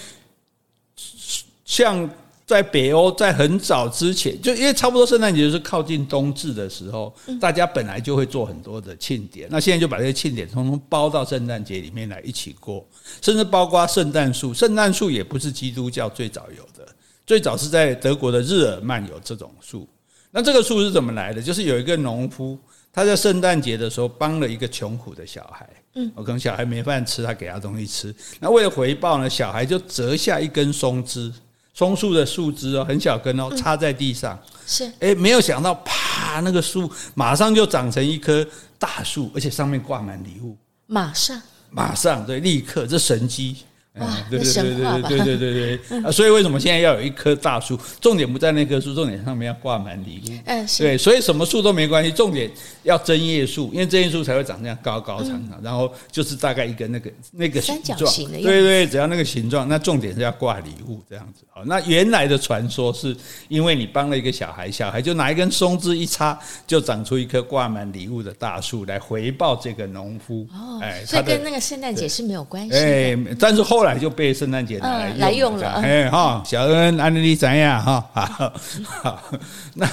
[1.64, 2.08] 像。
[2.48, 9.46] 在北欧，在很早之前，就因为差不多圣诞节是靠近冬至的时候，大家本来就会做很多的庆典。
[9.50, 12.88] 那现在就把这些庆典通通包到圣诞节里面来一起过，
[13.20, 14.54] 甚至包括圣诞树。
[14.54, 16.90] 圣诞树也不是基督教最早有的，
[17.26, 19.86] 最早是在德国的日耳曼有这种树。
[20.30, 21.42] 那这个树是怎么来的？
[21.42, 22.58] 就是有一个农夫，
[22.90, 28.14] 他在圣诞节的时候帮了一个穷苦的小孩，嗯，可能小孩没饭吃，他给他东西吃。
[28.40, 31.30] 那为了回报呢，小孩就折下一根松枝。
[31.78, 34.36] 松树的树枝哦，很小根哦，插在地上。
[34.42, 38.44] 嗯、是，哎，没有想到，啪，那个树马上就长成一棵
[38.80, 40.56] 大树，而且上面挂满礼物。
[40.86, 43.58] 马上，马上，对，立刻，这神迹。
[43.98, 46.10] 啊，对对对对对对对对啊！
[46.10, 47.78] 所以为什么现在要有一棵大树？
[48.00, 50.32] 重点不在那棵树，重点上面要挂满礼物。
[50.46, 52.50] 嗯，对，所以什么树都没关系，重点
[52.82, 55.60] 要针叶树，因为针叶树才会长这样高高长长。
[55.62, 61.44] 然后就是大概一个那个那个形状，对对，只要那个形状，那重点是要挂礼物这样子。
[61.50, 63.16] 好，那原来的传说是
[63.48, 70.46] 因为你帮了一个小孩，小孩就拿一根松枝一插，就长出一棵挂满礼物的大树来回报这个农夫。
[70.52, 72.76] 哦，哎，所以跟那个圣诞节是没有关系。
[72.76, 73.87] 哎，但是后来。
[73.94, 78.10] 就被圣诞节拿来用，来用了，哎哈，小恩安利怎样哈？
[78.12, 78.52] 好，
[78.84, 79.22] 好，
[79.74, 79.86] 那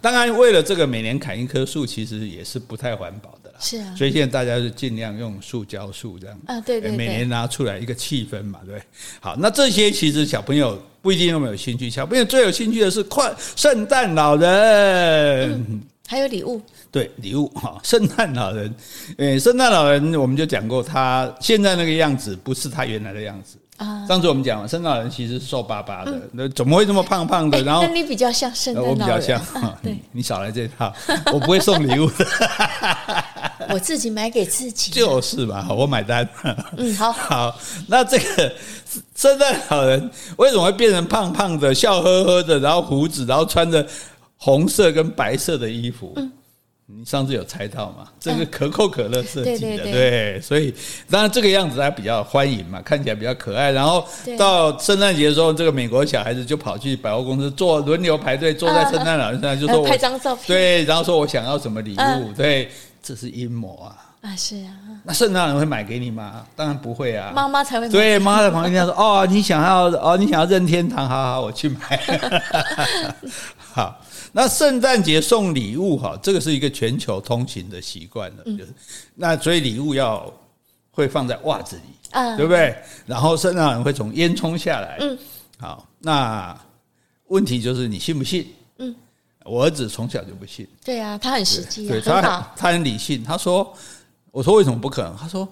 [0.00, 3.56] 当然为了这个每年砍一棵树，其实也是不太环保的啦。
[3.60, 8.80] 是啊，所以现在大家就尽量用塑胶树这样啊，对对，每年拿出来一个气氛嘛，对。
[9.20, 16.60] 好，那这些其实小朋友不一定那么有兴趣，小朋友最有兴趣的是快圣诞老人，嗯，还有礼物。
[16.92, 18.74] 对礼物哈，圣诞老人，
[19.18, 24.04] 诶，圣诞老人我们就讲过，他现在那个样子不是他原来的样子啊。
[24.08, 27.62] 上次我们讲了，圣诞老人其实是瘦巴巴的，那怎么会这么胖胖的？
[27.62, 29.40] 然后那你比较像圣诞老人，我比较像，
[29.82, 30.92] 对，你少来这套，
[31.32, 32.26] 我不会送礼物的，
[33.70, 36.28] 我自己买给自己，就是吧，我买单。
[36.76, 38.52] 嗯，好， 好，那这个
[39.14, 43.86] 圣诞老人为什么会变成胖胖的、笑呵呵的，然后胡子，然后穿着
[44.36, 46.12] 红色跟白色的衣服？
[46.16, 46.32] 嗯。
[46.98, 48.08] 你上次有猜到嘛？
[48.18, 50.74] 这个可口可乐设计的，对，所以
[51.08, 53.70] 当然这个样子还比较欢迎嘛，看起来比较可爱。
[53.70, 54.06] 然后
[54.38, 62.70] 到圣诞节的时候，这个美国小孩子就跑去百货公司坐轮流排队，坐在圣诞老人身上，就说我拍张照片，对，然后说我想要什么礼物，对，
[63.02, 63.96] 这是阴谋啊！
[64.20, 64.68] 啊，是啊，
[65.02, 66.44] 那圣诞老人会买给你吗？
[66.54, 67.92] 当然不会啊，妈妈才会买。
[67.92, 71.98] 对，妈妈在旁边说：“哦，你想要哦，你想要任天堂，好好，我去买。”
[73.74, 74.04] 好。
[74.32, 78.68] 那圣诞节送礼物哈，这个是一个全球通行的习惯了，就是
[79.14, 80.32] 那所以礼物要
[80.90, 82.76] 会放在袜子里，嗯对不对？
[83.06, 85.18] 然后圣诞老人会从烟囱下来，嗯，
[85.58, 86.56] 好，那
[87.26, 88.46] 问题就是你信不信？
[88.78, 88.94] 嗯，
[89.44, 93.76] 我儿子从小就不信，对啊，他很实际，对，他他很理性，他说，
[94.30, 95.16] 我说为什么不可能？
[95.16, 95.48] 他说。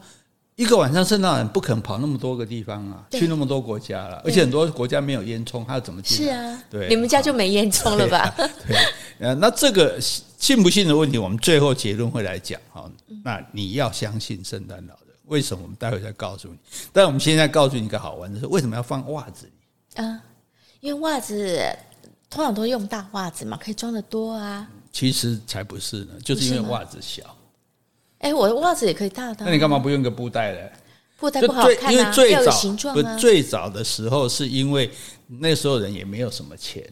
[0.58, 6.16] 一个晚上，圣诞老人不可能跑那么多个地方啊，去那么多国家了，而且很多国家没有烟囱，他要怎么进？
[6.16, 8.34] 是啊，对，你们家就没烟囱了吧？
[8.66, 8.76] 对，
[9.20, 12.90] 呃，那这个信不信的问题，我们最后结论会来讲哈。
[13.22, 15.62] 那你要相信圣诞老人，为什么？
[15.62, 16.56] 我们待会再告诉你。
[16.92, 20.02] 但我们现在告诉你一个好玩的是，为什么要放袜子里？
[20.02, 20.20] 啊，
[20.80, 21.64] 因为袜子
[22.28, 24.68] 通常都用大袜子嘛，可以装的多啊。
[24.90, 27.22] 其实才不是呢，就是因为袜子小。
[28.18, 29.44] 哎，我的袜子也可以大的。
[29.44, 30.58] 那你干嘛不用个布袋呢？
[31.18, 33.16] 布袋不好看啊，因为最早要有形状啊。
[33.16, 34.90] 最早的时候是因为
[35.26, 36.82] 那时候人也没有什么钱，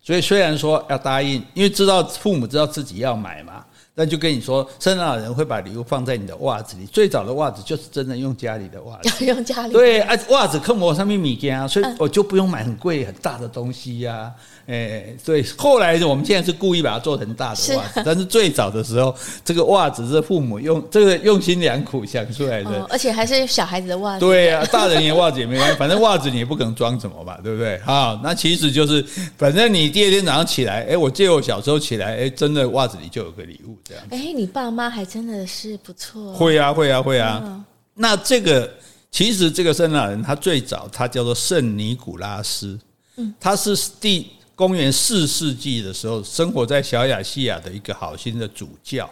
[0.00, 3.64] 所以虽然说要答应，因为知道父母知道自己要买嘛。
[3.96, 6.84] 那就跟你说，圣诞老人会把礼物放在你的袜子里。
[6.86, 14.32] 最早的袜子就是真的用家里的袜子， 用家里对啊，袜子刻我上面米件啊，所以我就不用买很贵很大的东西呀、啊。
[14.66, 19.14] 哎，对，后来我们现在是故意把它做成大的袜子，是但是最早的时候，
[19.44, 24.20] 这个袜子是父母用这个用心良苦想出来的，哦、而且还是小孩子的袜子。
[24.20, 27.76] 对啊，大人也袜子也没关系，反正袜子你也不可能装什么吧，对不对？
[27.84, 29.04] 啊，那其实就是，
[29.36, 34.04] 反正你第二天早上起来，哎，我记得我小时候起来，哎，真的袜子里就有个礼物这样。
[34.10, 36.32] 哎，你爸妈还真的是不错。
[36.32, 37.40] 会啊，会啊，会啊。
[37.44, 37.64] 嗯、
[37.94, 38.72] 那这个
[39.10, 42.78] 其实这个圣诞老人他最早他叫做圣尼古拉斯，
[43.16, 44.30] 嗯，他是第。
[44.56, 49.10] 公元四世纪的时候，生活在小亚细亚的一个好心的主教。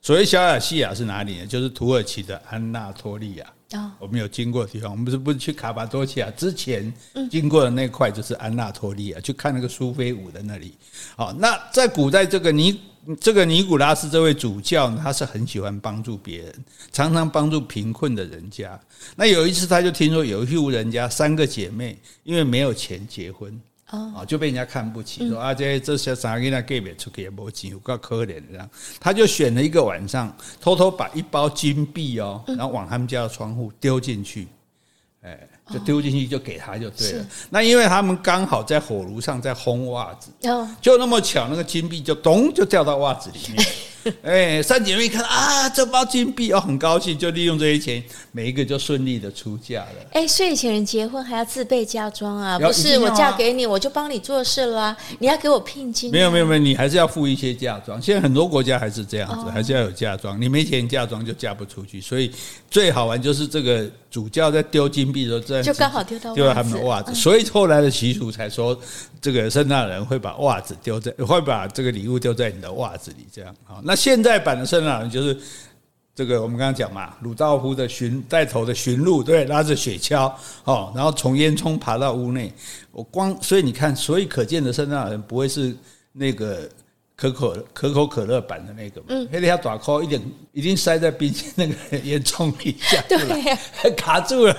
[0.00, 1.46] 所谓小亚细亚是哪里呢？
[1.48, 3.52] 就是土耳其的安纳托利亚。
[3.72, 6.94] 啊，我们有经过的地方，我们不是不是去卡巴多奇亚之前
[7.28, 10.76] 经过的那块，就是安纳托利亚，去看那个苏菲舞的那里。
[11.16, 12.80] 好，那在古代，这个尼
[13.20, 18.78] 这个尼古拉斯这位主教，他是很喜欢帮助别人，常常帮助贫困的人家。
[19.16, 23.60] 那有一次，他就听说有一户人家三个姐妹因为没有钱结婚。
[23.86, 28.68] 啊，就被人家看不起，说啊，这这些三个人给不出去也没钱，有够可怜这样。
[28.98, 34.48] 他就选了一个晚上，偷偷把一包金币哦，然后往他们家的窗户丢进去，
[35.20, 35.38] 哎，
[35.72, 37.26] 就丢进去就给他就对了。
[37.50, 40.30] 那因为他们刚好在火炉上在烘袜子，
[40.80, 43.66] 就那么巧，那个金币就咚就掉到袜子里面。
[44.22, 48.02] 哎，三姐妹一看啊，这包金币哦，很高兴，就利用这些钱，
[48.32, 50.06] 每一个就顺利的出嫁了。
[50.12, 56.12] 哎，所以以前人结婚还要自备嫁妆啊，不是我嫁给你，我就帮你做事了啊，你要给我聘金啊。
[56.12, 58.00] 没有没有没有，你还是要付一些嫁妆。
[58.00, 60.40] 现在很多国家还是这样子，还是要有嫁妆。
[60.40, 62.30] 你没钱嫁妆就嫁不出去，所以
[62.70, 68.78] 最好玩就是这个主教在丢金币的时候，这样就刚好丢到丢到他们的袜子，所以后来的习俗才说，
[69.20, 73.93] 这个圣诞人会把袜子丢在，会把这个礼物丢在你的袜子里，这样好那。
[73.94, 75.36] 现在版的圣诞老人就是
[76.14, 80.32] 这个，我们刚刚讲嘛，鲁道夫的驯带头的驯鹿，对，拉着雪橇
[80.64, 82.52] 哦，然后从烟囱爬到屋内。
[82.92, 85.76] 我光所以你看，所以可见的圣诞老人不会是
[86.12, 86.68] 那个
[87.16, 90.22] 可口可口可乐版的那个，嗯，那条短裤一点
[90.52, 93.18] 已经塞在冰箱那个烟囱里下，对，
[93.96, 94.56] 卡住了。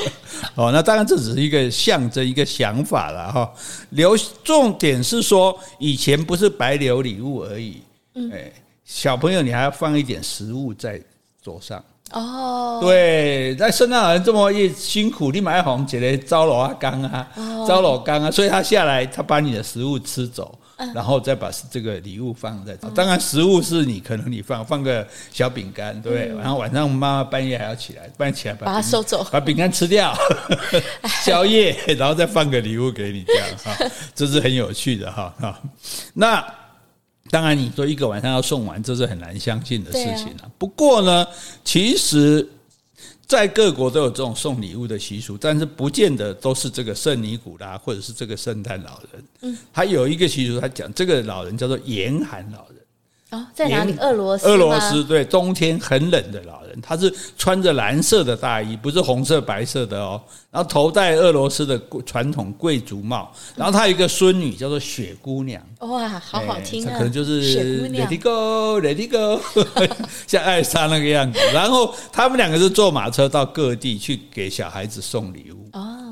[0.56, 3.52] 哦，那当然这只是一个象征，一个想法了哈。
[3.90, 7.82] 留重点是说，以前不是白留礼物而已，
[8.14, 8.50] 嗯，哎。
[8.86, 11.00] 小朋友，你还要放一点食物在
[11.42, 12.78] 桌上哦。
[12.80, 17.28] 对，在圣诞老人这么一辛苦，你买红起来招老阿刚啊，
[17.66, 20.56] 招老刚啊，所以他下来，他把你的食物吃走，
[20.94, 22.76] 然后再把这个礼物放在。
[22.94, 26.32] 当然，食物是你可能你放放个小饼干，对。
[26.38, 30.16] 然后晚上妈妈半夜还要起来，半夜起来把它收走，把饼干吃掉，
[31.24, 33.76] 宵夜，然后再放个礼物给你，这样哈，
[34.14, 35.60] 这是很有趣的哈哈。
[36.14, 36.44] 那。
[37.30, 40.50] 当然，你说一个晚上要送完，这是很难相信的事情了。
[40.58, 41.26] 不过呢，
[41.64, 42.46] 其实，
[43.26, 49.24] 在各国都有这种送礼物的习俗，但是不见得都是这个圣尼古拉或者是这个圣诞老人。
[49.42, 52.76] 嗯，还有一个习俗，他讲这个老人叫做严寒老人。
[53.30, 53.92] 哦，在哪里？
[53.98, 54.46] 俄罗斯。
[54.46, 60.22] 俄罗斯对，冬天很冷的老人，他是穿着蓝色的大衣，不是红色白色的哦。
[60.50, 63.32] 然后头戴俄罗斯的传统贵族帽。
[63.56, 65.60] 然后他有一个孙女叫做雪姑娘。
[65.80, 66.94] 哇，好好听啊！
[66.96, 69.40] 可能就是雪姑娘，Let it go，Let it go，
[70.28, 71.38] 像艾莎那个样子。
[71.52, 75.65] 然后他们两个是坐马车到各地去给小孩子送礼物。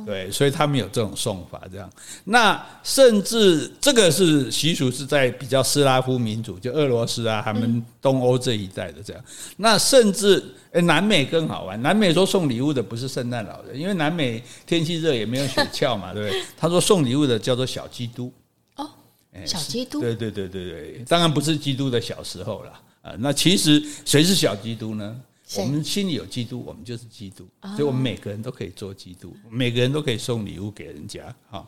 [0.04, 0.06] 哦。
[0.06, 1.90] 对，所以他们有这种送法，这样。
[2.24, 9.24] 那甚至这个是习俗，是在比较斯拉夫民族，就俄罗斯啊，他们东欧这一带的这样。
[9.56, 10.42] 那甚至
[10.72, 11.80] 诶，南美更好玩。
[11.80, 16.42] 南美说送礼物的不是圣诞老人，因为南美天气热，也没有雪橇嘛，对不对？
[16.58, 18.32] 他说送礼物的叫做小基督。
[18.76, 18.90] 哦，
[19.44, 20.00] 小基督。
[20.00, 23.14] 对对对对对，当然不是基督的小时候了啊。
[23.18, 25.16] 那其实谁是小基督呢？
[25.56, 27.46] 我们心里有基督，我们就是基督，
[27.76, 31.22] 所以我们每个人都可以做基督，每个人都可以送礼物给人家。
[31.50, 31.66] 好，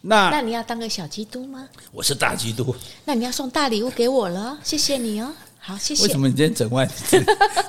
[0.00, 1.68] 那那你要当个小基督吗？
[1.92, 2.74] 我是大基督，
[3.04, 5.32] 那你要送大礼物给我了，谢谢你哦。
[5.58, 6.02] 好，谢谢。
[6.02, 6.88] 为什么你今天整晚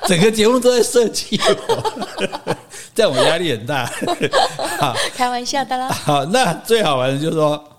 [0.08, 2.58] 整 个节目都在设计我？
[2.94, 3.86] 这样我压力很大。
[4.80, 5.90] 好，开玩笑的啦。
[5.90, 7.72] 好，那最好玩的就是说。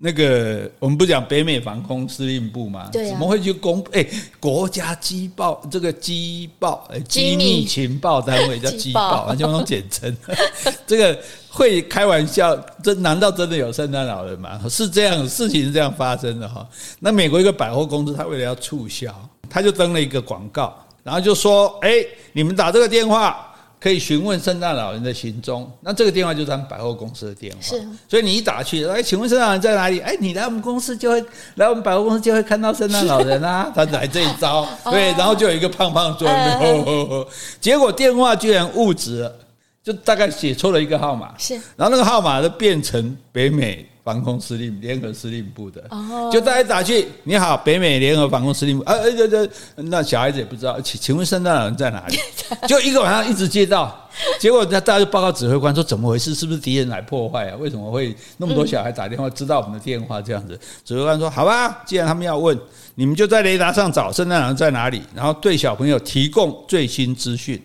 [0.00, 2.88] 那个我们不讲北美防空司令部吗？
[2.92, 3.90] 对啊，怎么会去公布？
[3.92, 4.06] 哎，
[4.38, 10.16] 国家机报这个机报，哎，机密情报单位叫机报，完全用简称。
[10.86, 11.18] 这个
[11.48, 12.56] 会开玩笑？
[12.80, 14.60] 这难道真的有圣诞老人吗？
[14.70, 16.64] 是这样，事情是这样发生的哈。
[17.00, 19.12] 那美国一个百货公司，他为了要促销，
[19.50, 20.72] 他就登了一个广告。
[21.02, 21.90] 然后就说：“哎，
[22.32, 23.44] 你们打这个电话。”
[23.88, 27.58] 可以询问圣诞老人的行踪，那这个电话就是他们百货公司的电话。
[27.62, 29.98] 是，所以你一打去，哎，请问圣诞老人在哪里？
[30.00, 31.24] 哎，你来我们公司就会
[31.54, 36.84] 来我们百货公司就会看到圣诞老人啊， 他来这一招，对，然后就有一个胖胖坐在那边，
[37.62, 39.34] 结果电话居然误植了，
[39.82, 43.88] 就大概写错了一个号码，是，然后那个号码就变成北美。
[44.08, 45.84] 防空司令联合司令部的，
[46.32, 52.16] 就大家打去，你好，北美联合防空司令部，啊，这这，那小孩子也不知道，请请问圣诞老人在哪里？
[52.66, 54.08] 就一个晚上一直接到，
[54.40, 56.34] 结果大家就报告指挥官说怎么回事？
[56.34, 57.56] 是不是敌人来破坏啊？
[57.60, 60.58] 为什么会那么多小孩打电话知道我们的电话这样子？
[60.86, 62.58] 指挥官说好吧，既然他们要问，
[62.94, 67.62] 你们就在雷达上找圣诞老人在哪里，然后对小朋友提供最新资讯。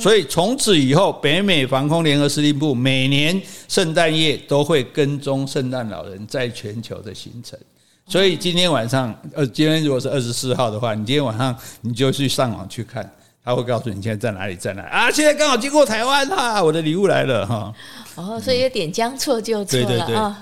[0.00, 7.58] 所以从此以后，北美防空联合司令部每年圣诞夜都会跟踪圣诞老人在全球的行程。
[8.06, 13.10] 所以今天晚上，呃，今天如果是二十四号的话，你今天晚上你就去上网去看，
[13.48, 15.10] 他会告诉你现在在哪里，在哪里啊？
[15.10, 17.72] 现在刚好经过台湾哈，我的礼物来了哈。
[18.14, 19.98] 哦，所以有点将错就错了，对对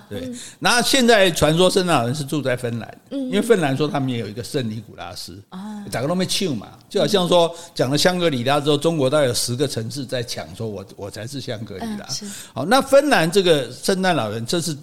[0.08, 0.38] 对对。
[0.58, 12.08] 那现在传说圣诞老人是住在芬兰，因为芬兰说他们也有一个圣尼古拉斯啊，大家都没去嘛，就好像说讲了香格里拉之后，中国大概有十个城市在抢，说我我才是香格里拉。
[12.54, 14.76] 好，那芬兰这个圣诞老人，这是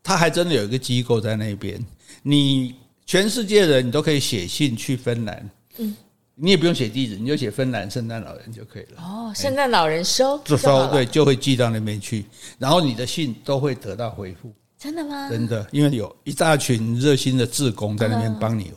[0.00, 1.84] 他还真的有一个机构在那边，
[2.22, 2.72] 你
[3.04, 5.96] 全世界人你都可以写信去芬兰，嗯。
[6.36, 9.02] 你也不用写地址，你就写芬兰圣诞老人就可以了。
[9.02, 12.24] 哦，圣诞老人收，就收，对，就会寄到那边去，
[12.58, 14.52] 然后你的信都会得到回复。
[14.76, 15.28] 真的吗？
[15.30, 18.72] 真的，因为有一大群热心的志工在那边帮你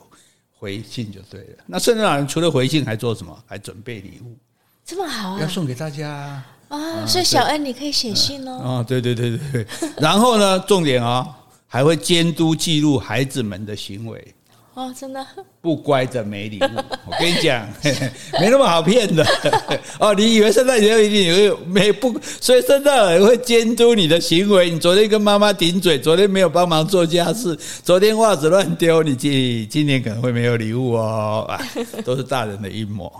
[0.56, 1.64] 回信就对了。
[1.66, 3.36] 那圣诞老人除了回信还做什么？
[3.44, 4.36] 还准备礼物。
[4.84, 5.40] 这么好啊！
[5.40, 7.04] 要送给大家啊！
[7.06, 8.52] 所以小恩你可以写信哦。
[8.52, 9.66] 哦，对对对对对。
[9.98, 11.28] 然后呢，重点啊，
[11.66, 14.34] 还会监督记录孩子们的行为。
[14.72, 15.26] 哦，真的。
[15.60, 16.68] 不乖的没礼物，
[17.06, 17.68] 我跟你讲，
[18.40, 19.26] 没那么好骗的
[19.98, 20.14] 哦。
[20.14, 22.14] 你以为圣诞节一定有没不？
[22.40, 24.70] 所以圣诞老人会监督你的行为。
[24.70, 31.44] 你昨天跟妈妈顶嘴，昨天没有帮忙做家事，昨天袜子乱丢，你今今年可能会没有礼物哦。
[31.48, 31.60] 啊，
[32.04, 33.12] 都是大人的阴谋。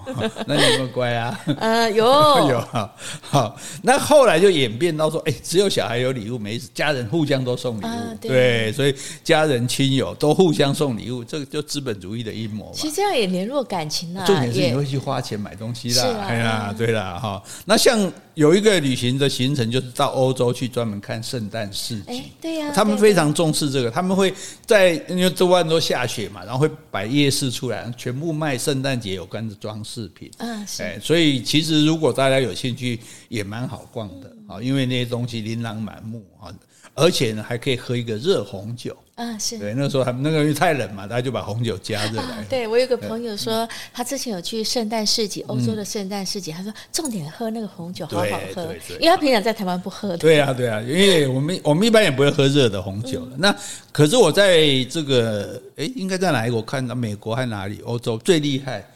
[0.46, 1.40] 那你有没有乖啊？
[1.58, 2.96] 呃，有有好。
[3.20, 8.16] 好，那后来就演变到说，哎，只有小孩有礼物，没家人互相都送礼物。
[8.20, 12.70] 对，所以家人亲友都互相送礼物，这个就资本主义的阴谋。
[12.74, 14.24] 其实这样也联络感情啊。
[14.26, 16.04] 重点是你会去花钱买东西啦。
[16.20, 17.42] 哎呀，对啦哈。
[17.64, 22.24] 那像有一个旅行的行程，就是到欧洲去专门看圣诞市集。
[22.40, 24.32] 对呀，他们非常重视这个，他们会
[24.64, 30.30] 在因为周围都下雪嘛，然后会摆夜市出来，全部卖圣诞节有关的装饰品。
[30.38, 36.52] 嗯，哎，所以其实如果大家有兴趣，也蛮好逛的啊，因为那些东西琳琅满目啊。
[36.98, 38.96] 而且呢，还可以喝一个热红酒。
[39.14, 39.74] 嗯，是对。
[39.74, 42.22] 那时候还那个因为太冷嘛，大家就把红酒加热来。
[42.22, 48.66] 啊、 对，我有个朋友说，他之前有去圣诞市集，欧洲的圣诞市集，他说重点喝那个红酒，好好喝。
[48.66, 50.18] 对，对，对，因为他平常在台湾不喝的。
[50.18, 53.30] 对啊，对啊，因为我们我们一般也不会喝热的红酒了。
[53.32, 53.56] 嗯、那
[53.90, 56.50] 可是我在这个哎，应该在哪里？
[56.52, 57.80] 我看到美国还哪里？
[57.84, 58.88] 欧洲最厉害，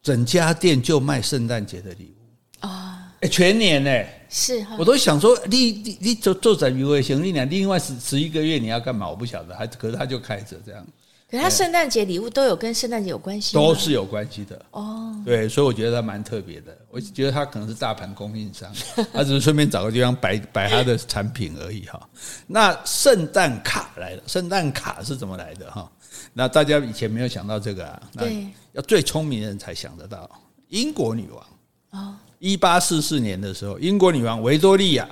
[0.00, 3.12] 整家店就卖圣诞节的礼物啊。
[3.20, 3.90] 哎，全年呢？
[4.30, 9.08] 是哈，我都想说，你你你做做展鱼也行，你俩另外十十一个月你要干嘛？
[9.10, 10.86] 我不晓得，还可是他就开着这样。
[11.28, 15.14] 可是他圣诞节礼物都有跟圣诞节有关系，都是有关系的哦。
[15.24, 16.76] 对，所以我觉得他蛮特别的。
[16.90, 18.72] 我觉得他可能是大盘供应商，
[19.12, 22.08] 他只是顺便找个地方摆摆他的产品而已哈。
[22.48, 25.90] 那圣诞卡来了，圣诞卡是怎么来的哈？
[26.32, 28.02] 那大家以前没有想到这个啊？
[28.18, 30.28] 对，要最聪明的人才想得到。
[30.68, 31.46] 英国女王
[31.90, 32.16] 哦。
[32.40, 35.06] 一八四四年的时候，英国女王维多利亚，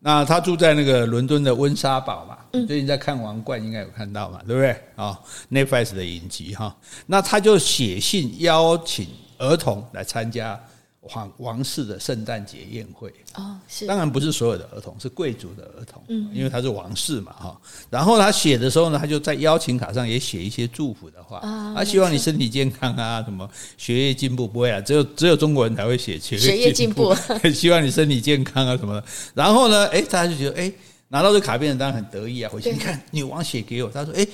[0.00, 2.36] 那她住在那个伦敦的温莎堡嘛，
[2.68, 4.76] 最近在看《王冠》，应该有看到嘛，对不对？
[4.94, 5.18] 啊
[5.50, 9.08] ，Netflix 的影集哈，那她就写信邀请
[9.38, 10.60] 儿童来参加。
[11.02, 17.60] 皇王室的圣诞节宴会哦，是当然不是所有的儿童，是贵族的儿童，嗯，因为他是王室嘛哈。
[17.88, 23.48] 然后他写的时候呢，他就在邀请卡上也写一些祝福的话啊，他希望你身体健康啊，什么
[23.78, 27.14] 学业进步，不会啊，只有只有中国人才会写学业进步，
[27.54, 29.04] 希望你身体健康啊什么的。
[29.32, 30.70] 然后呢，哎，大家就觉得哎，
[31.08, 34.26] 拿到这卡片的当然很得意啊，回去你看女王写给我，他说哎。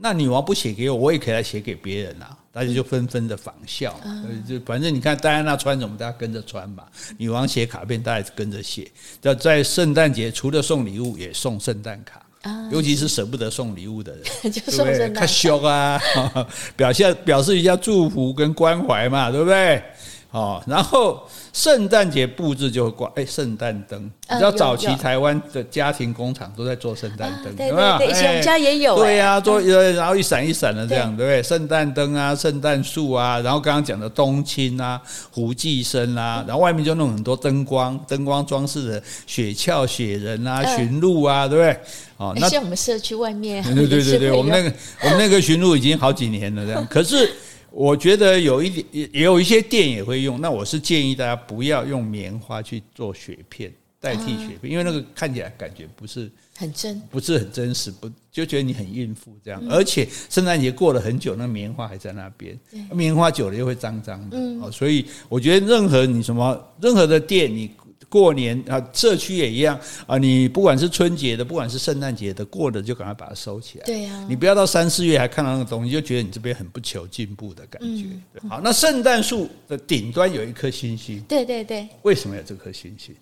[0.00, 2.36] 那女王不写给我，我也可以来写给别人啊！
[2.52, 4.00] 大家就纷纷的仿效，
[4.48, 6.84] 就反正你看戴安娜穿什么，大家跟着穿嘛。
[7.16, 8.88] 女王写卡片，大家跟着写。
[9.20, 12.24] 在在圣诞节，除了送礼物，也送圣诞卡，
[12.70, 16.00] 尤其是舍不得送礼物的人， 就送太凶啊！
[16.76, 19.82] 表现表示一下祝福跟关怀嘛，对不对？
[20.30, 24.10] 哦，然后圣诞节布置就会挂哎，圣诞灯。
[24.30, 28.94] 你知道早期台湾的家庭工厂都在做圣诞灯，对对对，以前我们家也有。
[28.96, 31.42] 对呀，做然后一闪一闪的这样，对不对？
[31.42, 35.00] 圣诞灯啊，圣诞树啊，然后刚刚讲的冬青啊，
[35.30, 41.80] 胡寄生啊，然后外面就弄很多灯光，灯光装饰的雪橇、雪人啊，驯鹿啊，对不对？
[42.18, 47.32] 哦，那像我们社区外面，对对对 对，我们那个我们那个驯鹿已经好几年了，这样，可是。
[47.78, 59.62] 我觉得有一点也也有一些店也会用，那我是建议大家不要用棉花去做雪片代替雪片，因为那个看起来感觉不是很真，不是很真实，不就觉得你很孕妇这样。
[59.70, 62.58] 而且圣诞节过了很久，那棉花还在那边，
[62.90, 67.70] 棉花久了又会脏脏的，哦所以我觉得任何你什么任何的店你。
[68.08, 70.16] 过年啊，社区也一样啊。
[70.18, 73.84] 你不管是春节的，不管是圣诞节的，过了就赶快把它收起来。
[73.84, 78.04] 对呀，你不要到三四月还看到那个东西，就觉得你这边很不求进步的感觉。
[78.32, 81.20] 对，好，那圣诞树的顶端有一颗星星。
[81.28, 81.88] 对对对。
[82.02, 83.14] 为什么有这颗星星？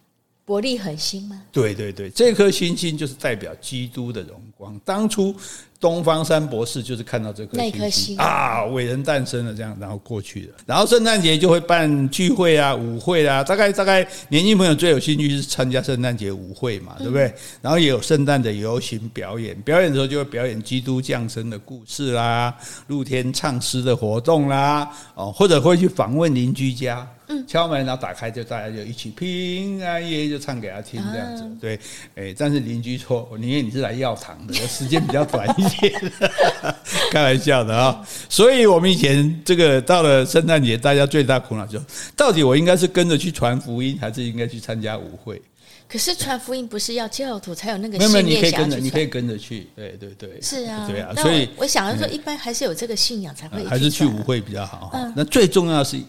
[0.46, 1.42] 伯利恒星吗？
[1.52, 4.80] 对对对，这颗星星就是代表基督的荣光。
[4.84, 5.34] 当初。
[5.78, 10.54] 东方三博士就是看到这颗星星，星啊，伟人诞生了，这样然后过去了。
[10.64, 17.30] 然后圣诞节就会办聚会啊、舞会啊，大概大概年轻朋友最有兴趣是参加圣诞节舞会嘛，对不对？
[17.60, 27.06] 然后也有圣诞的游行表演，表演的时候就会表演基督降生的故事啦，露天唱诗的活动啦，哦，或者会去访问邻居家。
[27.28, 31.44] 嗯，敲门，然后打开，就大家就一起平安夜就唱给他听这样子。
[31.60, 31.78] 对，
[32.14, 36.12] 哎，但是邻居说，我宁愿你是来要糖的，时间比较短一点，
[37.10, 38.06] 开玩笑的啊。
[38.28, 41.82] 所以我们以前这个到了圣诞节，大家最大苦恼就，
[42.14, 45.42] 到底我应该是跟着去传福音，还是应该去参加舞会？
[45.88, 47.98] 可是传福音不是要教徒才有那个？
[47.98, 49.68] 没有，没有，你可以跟着，你可以跟着去。
[49.74, 51.14] 对对对，是啊，对啊。
[51.16, 54.90] 所以我想要说，一般还是有这个信仰才会，还是去舞会比较好。
[54.94, 56.00] 嗯，那最重要是。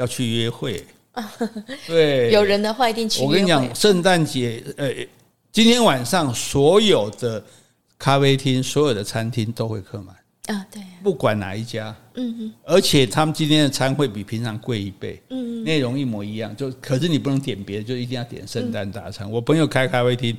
[0.00, 0.82] 要去约会，
[1.86, 3.22] 对，有人的话一定去。
[3.22, 4.90] 我跟你讲，圣诞节，呃，
[5.52, 7.44] 今天晚上所有的
[7.98, 10.16] 咖啡厅、所有的餐厅都会客满。
[10.46, 19.30] 啊，对，不管哪一家，嗯嗯，而且他们今天的餐会比平常贵一倍，嗯，内容一模一样，就可是你不能点别的，就一定要点圣诞大餐。
[19.30, 20.34] 我朋友开咖啡厅，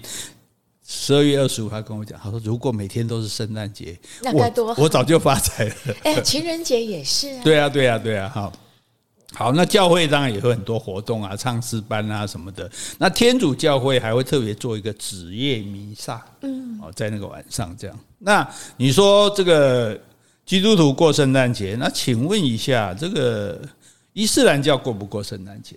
[0.85, 5.75] 十二月二十五，他跟我讲，他说如果每天都是圣诞节，那该多好，我早就发财了。
[6.03, 8.51] 哎，情人节也是啊，对啊，对啊，对啊，好。
[9.33, 12.69] 好，那教会当然也会很多活动啊，唱诗班啊什么的。
[12.97, 17.99] 那天主教会还会特别做一个子夜弥撒，嗯，哦，在那个晚上这样。
[18.19, 19.99] 那你说这个
[20.45, 23.61] 基督徒过圣诞节，那请问一下，这个
[24.13, 25.75] 伊斯兰教过不过圣诞节？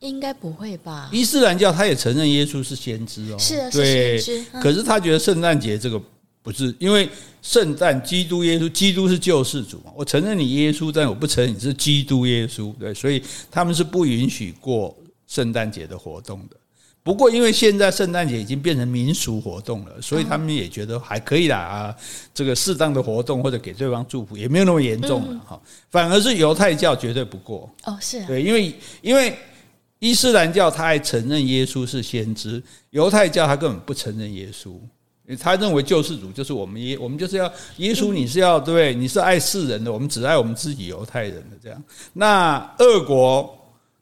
[0.00, 1.08] 应该不会吧？
[1.12, 4.50] 伊斯兰教他也承认耶稣是先知哦，是啊，是先知。
[4.60, 6.00] 可是他觉得圣诞节这个。
[6.46, 7.08] 不是因为
[7.42, 9.90] 圣诞，基督耶稣，基督是救世主嘛？
[9.96, 13.20] 我承认你耶稣，但我不承认你是基督耶稣，对，所以
[13.50, 16.56] 他们是不允许过圣诞节的活动的。
[17.02, 21.96] 不过因为现在圣诞节已经变成民俗活动了，所以他们也觉得还可以啦啊，
[22.32, 25.60] 这个适当的活动或者给对方祝福也没有那么严重了哈。
[25.90, 28.72] 反而是犹太教绝对不过哦，是啊，对，因为
[29.02, 29.36] 因为
[29.98, 34.78] 伊斯兰教他还承认耶稣是先知，犹太教他根本不承认耶稣。
[35.34, 38.94] 他认为救世主就是我们耶，我们就是要耶稣，你是要对不对？
[38.94, 41.82] 你是爱世人的，我们只爱我们自己犹太人的这样。
[42.12, 43.58] 那俄国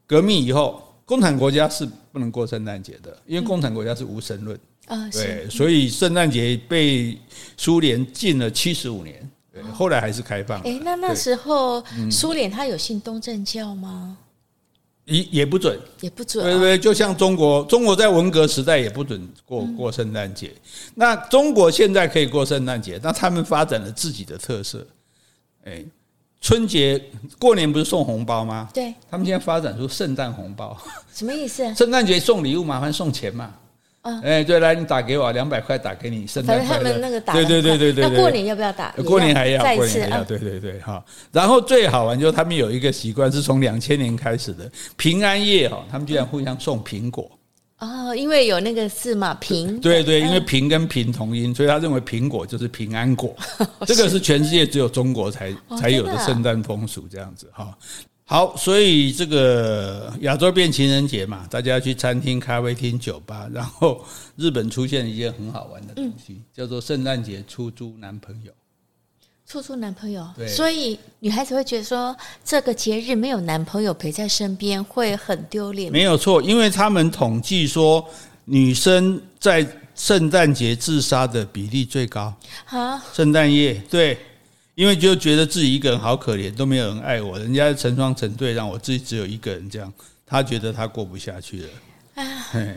[0.07, 7.19] 革命以后，共产国家是不能过圣诞节的，因为共产国家是无神论啊，对，所以圣诞节被
[7.57, 10.61] 苏联禁了七十五年，对，后来还是开放。
[10.63, 14.19] 诶，那那时候苏联他有信东正教吗？
[15.05, 20.51] 也也不准，也不准，对对，就像中国，中国在文革时代也不准过过圣诞节。
[20.95, 24.87] 那中国现在可以过圣诞节，那他们发展了自己的特色。
[25.65, 25.85] 哎，
[26.41, 27.03] 春节
[27.39, 28.69] 过年不是送红包吗？
[28.73, 30.77] 对，他们现在发展出圣诞红包，
[31.15, 31.75] 什么意思？
[31.75, 33.55] 圣诞节送礼物，麻烦送钱嘛。
[34.23, 36.85] 哎，对，来，你打给我两百块，打给你，圣诞快乐。
[36.85, 38.09] 他们那个打，对对对对对。
[38.09, 38.91] 那过年要不要打？
[39.05, 41.03] 过年还要，过年还要，对对对，哈。
[41.33, 47.31] 然后最好玩就是他们有一个习惯，是从两千年开始的平安夜哈，他们居然互相送苹果。
[47.79, 49.81] 哦，因为有那个字嘛，平。
[49.81, 53.35] 对对，因为平跟平同音，所以他认为苹果就是平安果。
[53.87, 57.77] 这个是全世界只有中国才才有的圣诞风俗，这样子哈。
[58.27, 64.03] 好，所以这个亚洲变情人节嘛，大家去餐厅、咖啡厅、酒吧，然后
[64.35, 68.51] 日本出现一件很好玩的东西，嗯、叫做圣诞节出租男朋友。
[69.47, 75.93] 出租男朋友，对，所以女孩子会觉得说，这个节日没有男朋友陪在身边会很丢脸。
[75.93, 78.03] 没有错，因为他们统计说，
[78.47, 79.65] 女生在
[79.95, 82.35] 圣诞节自杀的比例最高。
[82.65, 84.19] 啊，圣诞夜对。
[84.75, 89.93] 因为就觉得自己一个人好可怜，都没有人爱我，人家成双成对，让我自己只有一个人这样，
[90.27, 91.69] 他觉得他过不下去了。
[92.17, 92.25] 啊，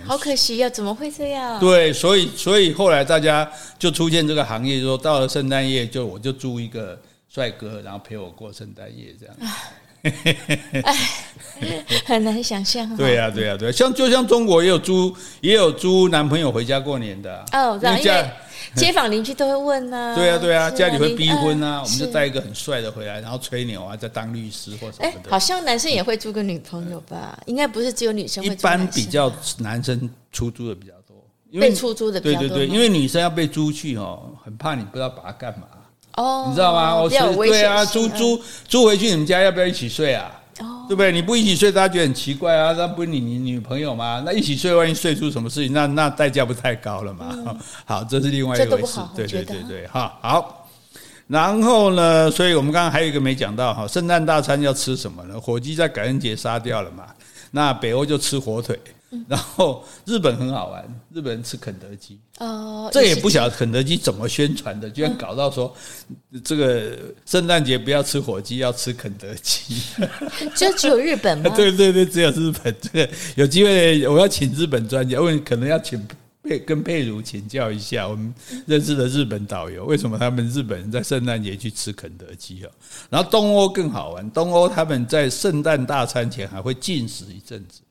[0.05, 0.69] 好可惜呀！
[0.69, 1.59] 怎么会这样？
[1.59, 9.35] 对，所以所以后来大家就出现这个行业，说到了圣诞夜，就我就租一个帅哥，然后陪我过圣诞夜这样。
[10.83, 10.97] 哎，
[12.05, 12.95] 很难想象。
[12.95, 18.29] 对呀，对呀，对，像就像中国也有租也有租男朋友回家过年的哦，因为。
[18.75, 25.29] 街坊邻居都会问啊，对啊对啊，家里会逼婚啊，我们就带一个很帅的回来，然后吹牛啊，再当律师或什么的。
[25.29, 27.39] 好像男生也会租个女朋友吧？
[27.45, 28.49] 应该不是只有女生会。
[28.49, 32.49] 一般比较男生出租的比较多，被出租的比较多。
[32.49, 35.67] 对对对，因为女生要被租去哦，很怕你不知道把她干嘛
[36.15, 36.95] 哦，你知道吗？
[36.95, 40.31] 我说对啊，租租租回去你们家要不要一起睡啊？
[40.59, 41.11] 哦，对不对？
[41.11, 42.73] 你不一起睡，大家觉得很奇怪啊。
[42.73, 44.21] 那不是你你女朋友吗？
[44.25, 47.29] 那一起睡，万一睡出什么事情，那那代价不太高了嘛？
[47.31, 48.99] 嗯、好，这是另外一回事。
[49.15, 50.67] 对对对对，哈好。
[51.27, 55.39] 然后呢，所以我们刚刚还有一个没讲到哈，圣诞大餐要吃什么呢？
[55.39, 57.05] 火鸡在感恩节杀掉了嘛？
[57.51, 58.79] 那北欧就吃火腿。
[59.29, 60.83] 然后日本很好玩，
[61.13, 65.75] 日本人吃肯德基哦，这也不晓得肯德基怎么宣传的，居然搞到说
[66.43, 69.75] 这个圣诞节不要吃火鸡，要吃肯德基，
[70.55, 71.49] 就只有日本吗？
[71.57, 72.75] 对对对，只有日本。
[72.79, 75.99] 这个有机会我要请日本专家，问可能要请
[76.43, 78.31] 佩跟佩如请教一下，我们
[78.67, 82.69] 认识的日本导游，为什么他们日本人在圣诞节去吃肯德基啊？
[83.09, 87.81] 然后东欧更好玩，东欧他们在圣诞大餐前还会禁食一阵子。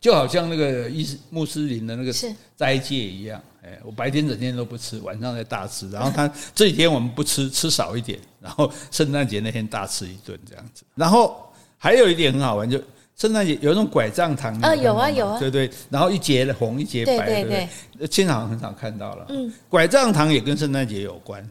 [0.00, 2.12] 就好像那个伊斯穆斯林的那个
[2.58, 5.88] 斋戒一样，哎，我白天整天都不吃，晚上再大吃。
[5.90, 10.84] 然后他这几天我们不吃，吃少一点，然后圣诞节那天大吃一顿这样子。
[10.94, 12.78] 然后还有一点很好玩，就
[13.16, 15.70] 圣诞节有那种拐杖糖啊，有啊有啊，对对。
[15.88, 19.24] 然后一节红一节白，对对对，现场很少看到了。
[19.30, 21.48] 嗯，拐杖糖也跟圣诞节有关，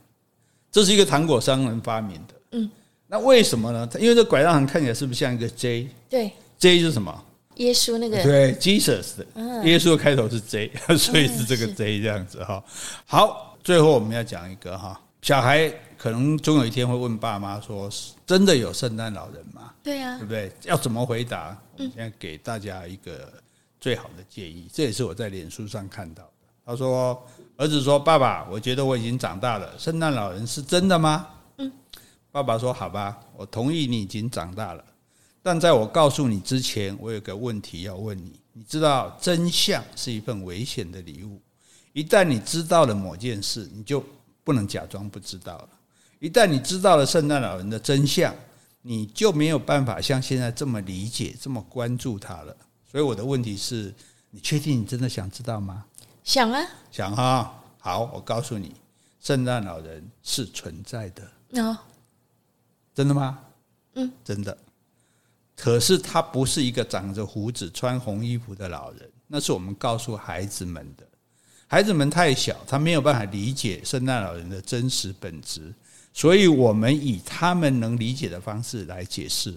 [0.71, 2.33] 这是一个糖果商人发明的。
[2.51, 2.69] 嗯，
[3.07, 3.89] 那为什么呢？
[3.99, 5.87] 因为这拐杖糖看起来是不是像一个 J？
[6.09, 7.23] 对，J 是什么？
[7.55, 9.25] 耶稣那个对，Jesus 的，
[9.65, 12.63] 耶稣的开头是 J， 所以是这个 J 这样子哈。
[13.05, 17.89] 好，最后我们要讲一个哈，小孩可能终有一天会问爸妈说
[18.25, 20.51] ：“真的有圣诞老人吗？”对呀，对不对？
[20.63, 21.57] 要怎么回答？
[21.77, 23.31] 我现在给大家一个
[23.79, 26.29] 最好的建议，这也是我在脸书上看到的。
[26.65, 27.21] 他说
[27.57, 31.27] ：“儿子说，爸爸，我觉得我已经长大了，圣诞老人是真的吗？”
[31.59, 31.71] 嗯，
[32.31, 34.83] 爸爸说：“好吧，我同意你已经长大了。”
[35.43, 38.39] 但在我告诉你之前，我有个问题要问你。
[38.53, 41.41] 你知道真相是一份危险的礼物。
[41.91, 44.03] 一旦你知道了某件事，你就
[44.43, 45.69] 不能假装不知道了。
[46.19, 48.33] 一旦你知道了圣诞老人的真相，
[48.81, 52.55] 你就没有办法像现在这么理解、这么关注他了。
[52.89, 53.93] 所以我的问题是：
[54.29, 55.85] 你确定你真的想知道吗？
[56.23, 57.59] 想啊，想哈。
[57.79, 58.75] 好，我告诉你，
[59.19, 61.61] 圣诞老人是存在的。
[61.61, 61.77] 哦，
[62.93, 63.39] 真的吗？
[63.95, 64.57] 嗯，真的。
[65.55, 71.05] 可是他不是一个长着胡子、穿红衣服的老人，那是我们告诉孩子们的。
[71.67, 75.73] 孩子们太小，他没有办法理解圣诞老人的真实本质，
[76.13, 79.53] 所以我们以他们能理解的方式来解释。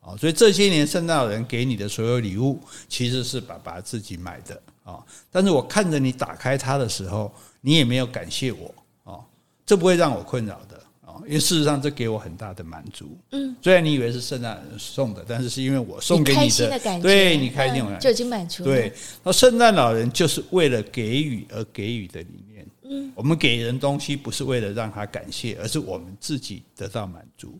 [0.00, 2.58] 啊，所以这些年圣诞老人给你的所有礼物，
[2.88, 4.98] 其实是爸爸自己买的啊。
[5.30, 9.20] 但是我看着你打开它的时候，你也没有感谢我啊，
[9.66, 10.79] 这不会让我困扰的。
[11.26, 13.16] 因为事实上，这给我很大的满足。
[13.30, 18.70] 嗯，虽然你以为是圣诞人送的，但是是因为我送给你的，你开心的感觉，对你开心，就已经满足了。
[18.70, 18.92] 对，
[19.22, 22.66] 那圣诞老人就是为了给予而给予的理念。
[22.82, 27.58] 嗯，我们给人东西不是为了让他感谢，而是我们自己得到满足。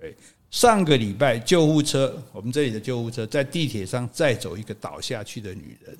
[0.00, 0.14] 对，
[0.50, 5.96] 上个礼拜救护车，我们这里的救护车在地铁上载走一个倒下去的女人。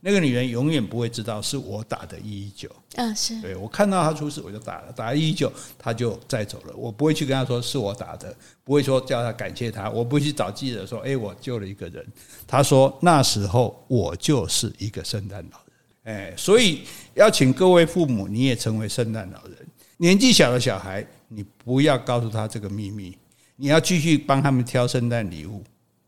[0.00, 6.74] 那个女人永远不会知道是我打的一一九嗯，是对，我看到她出事我就打了，打了一一九，她就再走了。
[6.76, 12.06] 我不会去跟她说是我打的，不会说叫她感谢她，我不会去找记者说，哎，我救了一个人。
[12.46, 15.58] 她说那时候我就是一个圣诞老
[16.04, 16.82] 人，哎，所以
[17.14, 19.56] 要请各位父母，你也成为圣诞老人。
[19.98, 23.16] 年纪小的小孩，你不要告诉他这个秘密，
[23.56, 25.62] 你要继续帮他们挑圣诞礼物。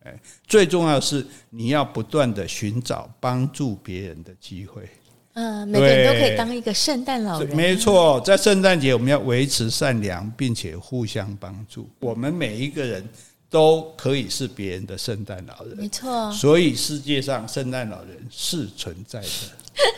[0.04, 0.14] 哎，
[0.46, 4.88] 最重要的是你要不断的寻找帮助别人的机会。
[5.32, 7.56] 嗯，每个人都可以当一个圣诞老人。
[7.56, 11.88] 没错，在圣诞节我们要维持善良，并且互相帮助。
[11.98, 13.04] 我们每一个人
[13.50, 15.76] 都可以是别人的圣诞老人。
[15.76, 19.28] 没错，所以世界上圣诞老人是存在的。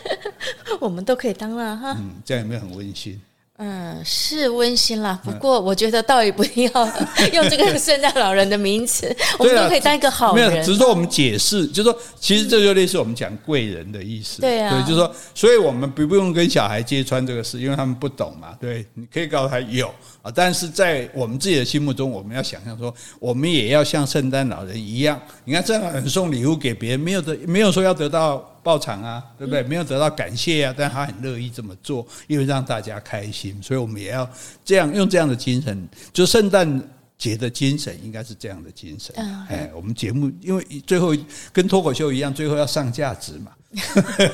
[0.81, 1.97] 我们都可以当了哈。
[1.99, 3.21] 嗯，这样有没有很温馨？
[3.59, 5.19] 嗯，是温馨啦。
[5.25, 6.87] 不过我觉得倒也不一定要
[7.33, 10.51] 用这个圣诞老人的名词，我们都可以当一个好人。
[10.51, 14.43] 没有，只是说我们解释，就是说，其实这就类似我们讲贵人的意思。
[14.43, 18.49] 对啊，对，就是说，所以我们不不用跟小孩揭穿这个事，因为他们不懂嘛。
[18.61, 19.87] 对，你可以告诉他有
[20.21, 25.19] 啊，但是在我们自己的心目中，我们要想象说，我们也要像圣诞老人一样。
[25.45, 28.53] 你看，圣诞老人送礼物给别人，没有得，没有说要得到。
[28.67, 29.62] 报偿啊，对不对？
[29.62, 34.29] 没有得到感谢啊，但他很乐意这么做，因为让大家开心，所以我们也要
[34.64, 36.83] 这样用这样的精神，就圣诞
[37.17, 39.14] 节的精神应该是这样的精神。
[39.49, 41.14] 哎，我们节目因为最后
[41.53, 43.53] 跟脱口秀一样，最后要上价值嘛，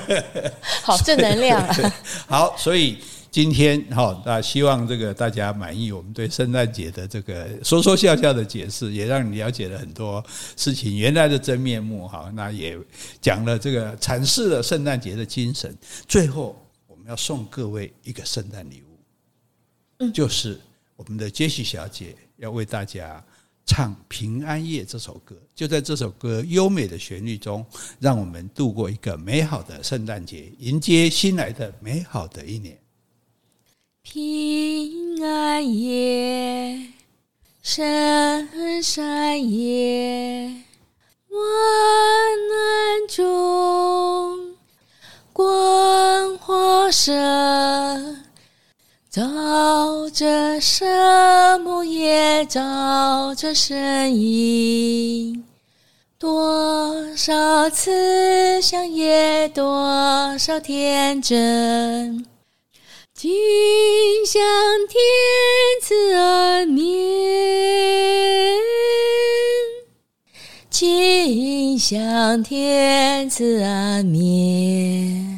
[0.83, 1.93] 好正能量啊。
[2.27, 2.97] 好，所以。
[3.33, 10.23] 今天哈，那希望这个大家满意我们对圣诞节的这个说说笑笑的解释，也让你了解了很多
[10.55, 12.31] 事情原来的真面目哈。
[12.35, 12.79] 那也
[13.23, 15.75] 讲了这个阐释了圣诞节的精神。
[16.07, 19.01] 最后，我们要送各位一个圣诞礼物，
[20.01, 20.61] 嗯，就是
[20.95, 23.25] 我们的杰西小姐要为大家
[23.65, 25.35] 唱《平安夜》这首歌。
[25.55, 27.65] 就在这首歌优美的旋律中，
[27.99, 32.79] 让我们度过一个美好的圣诞节，迎接新来的美好的一年。
[34.03, 36.79] 平安夜，
[37.63, 40.51] 圣山夜，
[41.29, 41.39] 万
[42.51, 44.55] 难中，
[45.33, 47.13] 光华射，
[49.09, 55.43] 照着圣母也照着身影，
[56.19, 62.27] 多少慈祥也多少天真。
[63.23, 63.31] 今
[64.27, 64.43] 享
[64.89, 65.01] 天
[65.81, 66.85] 赐安眠，
[70.69, 75.32] 今享天赐安眠。